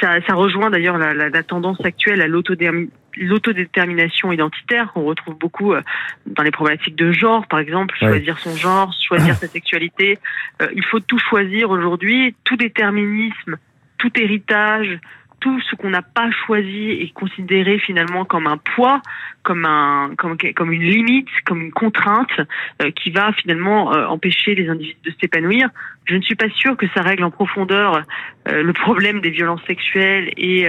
Ça, 0.01 0.21
ça 0.27 0.35
rejoint 0.35 0.71
d'ailleurs 0.71 0.99
la, 0.99 1.13
la, 1.13 1.29
la, 1.29 1.43
tendance 1.43 1.85
actuelle 1.85 2.21
à 2.21 2.29
l'autodétermination 2.29 2.91
l'autodétermination 3.17 4.33
identitaire 4.33 4.93
qu'on 4.93 5.05
retrouve 5.05 5.37
beaucoup 5.37 5.73
euh, 5.73 5.83
dans 6.27 6.43
les 6.43 6.51
problématiques 6.51 6.97
de 6.97 7.13
genre, 7.13 7.47
par 7.47 7.59
exemple, 7.59 7.95
choisir 7.99 8.39
son 8.39 8.57
genre, 8.57 8.93
choisir 9.07 9.35
sa 9.35 9.47
sexualité. 9.47 10.19
Euh, 10.63 10.69
il 10.75 10.85
faut 10.85 11.01
tout 11.01 11.19
choisir 11.19 11.71
aujourd'hui, 11.71 12.35
tout 12.45 12.57
déterminisme, 12.57 13.57
tout 14.01 14.11
héritage, 14.21 14.99
tout 15.41 15.59
ce 15.63 15.75
qu'on 15.77 15.91
n'a 15.91 16.03
pas 16.03 16.31
choisi 16.47 16.91
est 16.91 17.15
considéré 17.15 17.79
finalement 17.79 18.27
comme 18.27 18.47
un 18.47 18.59
poids, 18.59 19.01
comme 19.43 19.65
un 19.65 20.11
comme 20.19 20.37
comme 20.55 20.73
une 20.73 20.83
limite, 20.83 21.29
comme 21.47 21.63
une 21.63 21.73
contrainte 21.73 22.41
euh, 22.83 22.91
qui 22.91 23.11
va 23.11 23.33
finalement 23.33 23.91
empêcher 24.11 24.55
les 24.55 24.69
individus 24.69 24.99
de 25.05 25.13
s'épanouir. 25.21 25.71
Je 26.05 26.17
ne 26.17 26.23
suis 26.23 26.35
pas 26.35 26.51
sûre 26.51 26.77
que 26.77 26.87
ça 26.95 27.01
règle 27.01 27.25
en 27.25 27.31
profondeur 27.31 28.03
le 28.47 28.73
problème 28.73 29.21
des 29.21 29.31
violences 29.31 29.65
sexuelles 29.67 30.33
et 30.37 30.69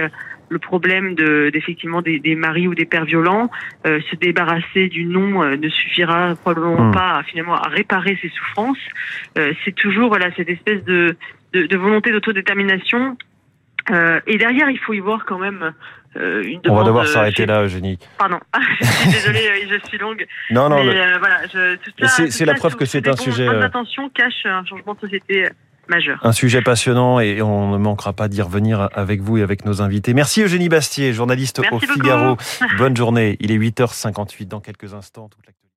le 0.52 0.58
problème 0.58 1.14
de, 1.14 1.50
d'effectivement 1.50 2.02
des, 2.02 2.20
des, 2.20 2.36
maris 2.36 2.68
ou 2.68 2.74
des 2.74 2.84
pères 2.84 3.06
violents, 3.06 3.50
euh, 3.86 4.00
se 4.10 4.16
débarrasser 4.16 4.88
du 4.88 5.04
nom 5.04 5.42
euh, 5.42 5.56
ne 5.56 5.68
suffira 5.68 6.34
probablement 6.36 6.88
hmm. 6.88 6.92
pas 6.92 7.22
finalement 7.26 7.54
à 7.54 7.68
réparer 7.68 8.18
ses 8.20 8.28
souffrances. 8.28 8.84
Euh, 9.38 9.52
c'est 9.64 9.74
toujours 9.74 10.08
voilà 10.08 10.30
cette 10.36 10.50
espèce 10.50 10.84
de, 10.84 11.16
de, 11.52 11.66
de 11.66 11.76
volonté 11.76 12.12
d'autodétermination. 12.12 13.16
et 14.26 14.38
derrière, 14.38 14.70
il 14.70 14.78
faut 14.78 14.92
y 14.92 15.00
voir 15.00 15.24
quand 15.24 15.38
même 15.38 15.72
euh, 16.16 16.42
une 16.42 16.60
demande, 16.60 16.78
On 16.78 16.80
va 16.82 16.84
devoir 16.84 17.06
s'arrêter 17.08 17.46
là, 17.46 17.62
Eugénie. 17.62 17.98
Pardon, 18.18 18.38
je 18.80 18.86
suis 18.86 19.10
désolée, 19.10 19.68
je 19.68 19.88
suis 19.88 19.98
longue. 19.98 20.26
Non, 20.50 20.68
non, 20.68 20.84
mais, 20.84 21.18
voilà, 21.18 21.40
c'est, 21.48 22.44
la 22.44 22.54
preuve 22.54 22.76
que 22.76 22.84
c'est 22.84 23.06
un 23.08 23.16
sujet. 23.16 23.48
Attention 23.48 24.08
cache 24.10 24.44
un 24.44 24.64
changement 24.64 24.94
de 24.94 25.00
société 25.00 25.48
un 26.22 26.32
sujet 26.32 26.62
passionnant 26.62 27.20
et 27.20 27.42
on 27.42 27.72
ne 27.72 27.78
manquera 27.78 28.12
pas 28.12 28.28
d'y 28.28 28.40
revenir 28.40 28.88
avec 28.94 29.20
vous 29.20 29.38
et 29.38 29.42
avec 29.42 29.64
nos 29.64 29.82
invités. 29.82 30.14
Merci 30.14 30.42
Eugénie 30.42 30.68
Bastier, 30.68 31.12
journaliste 31.12 31.60
au 31.70 31.78
Figaro. 31.78 32.36
Bonne 32.78 32.96
journée. 32.96 33.36
Il 33.40 33.50
est 33.50 33.58
8h58 33.58 34.48
dans 34.48 34.60
quelques 34.60 34.94
instants. 34.94 35.28
Toute 35.28 35.44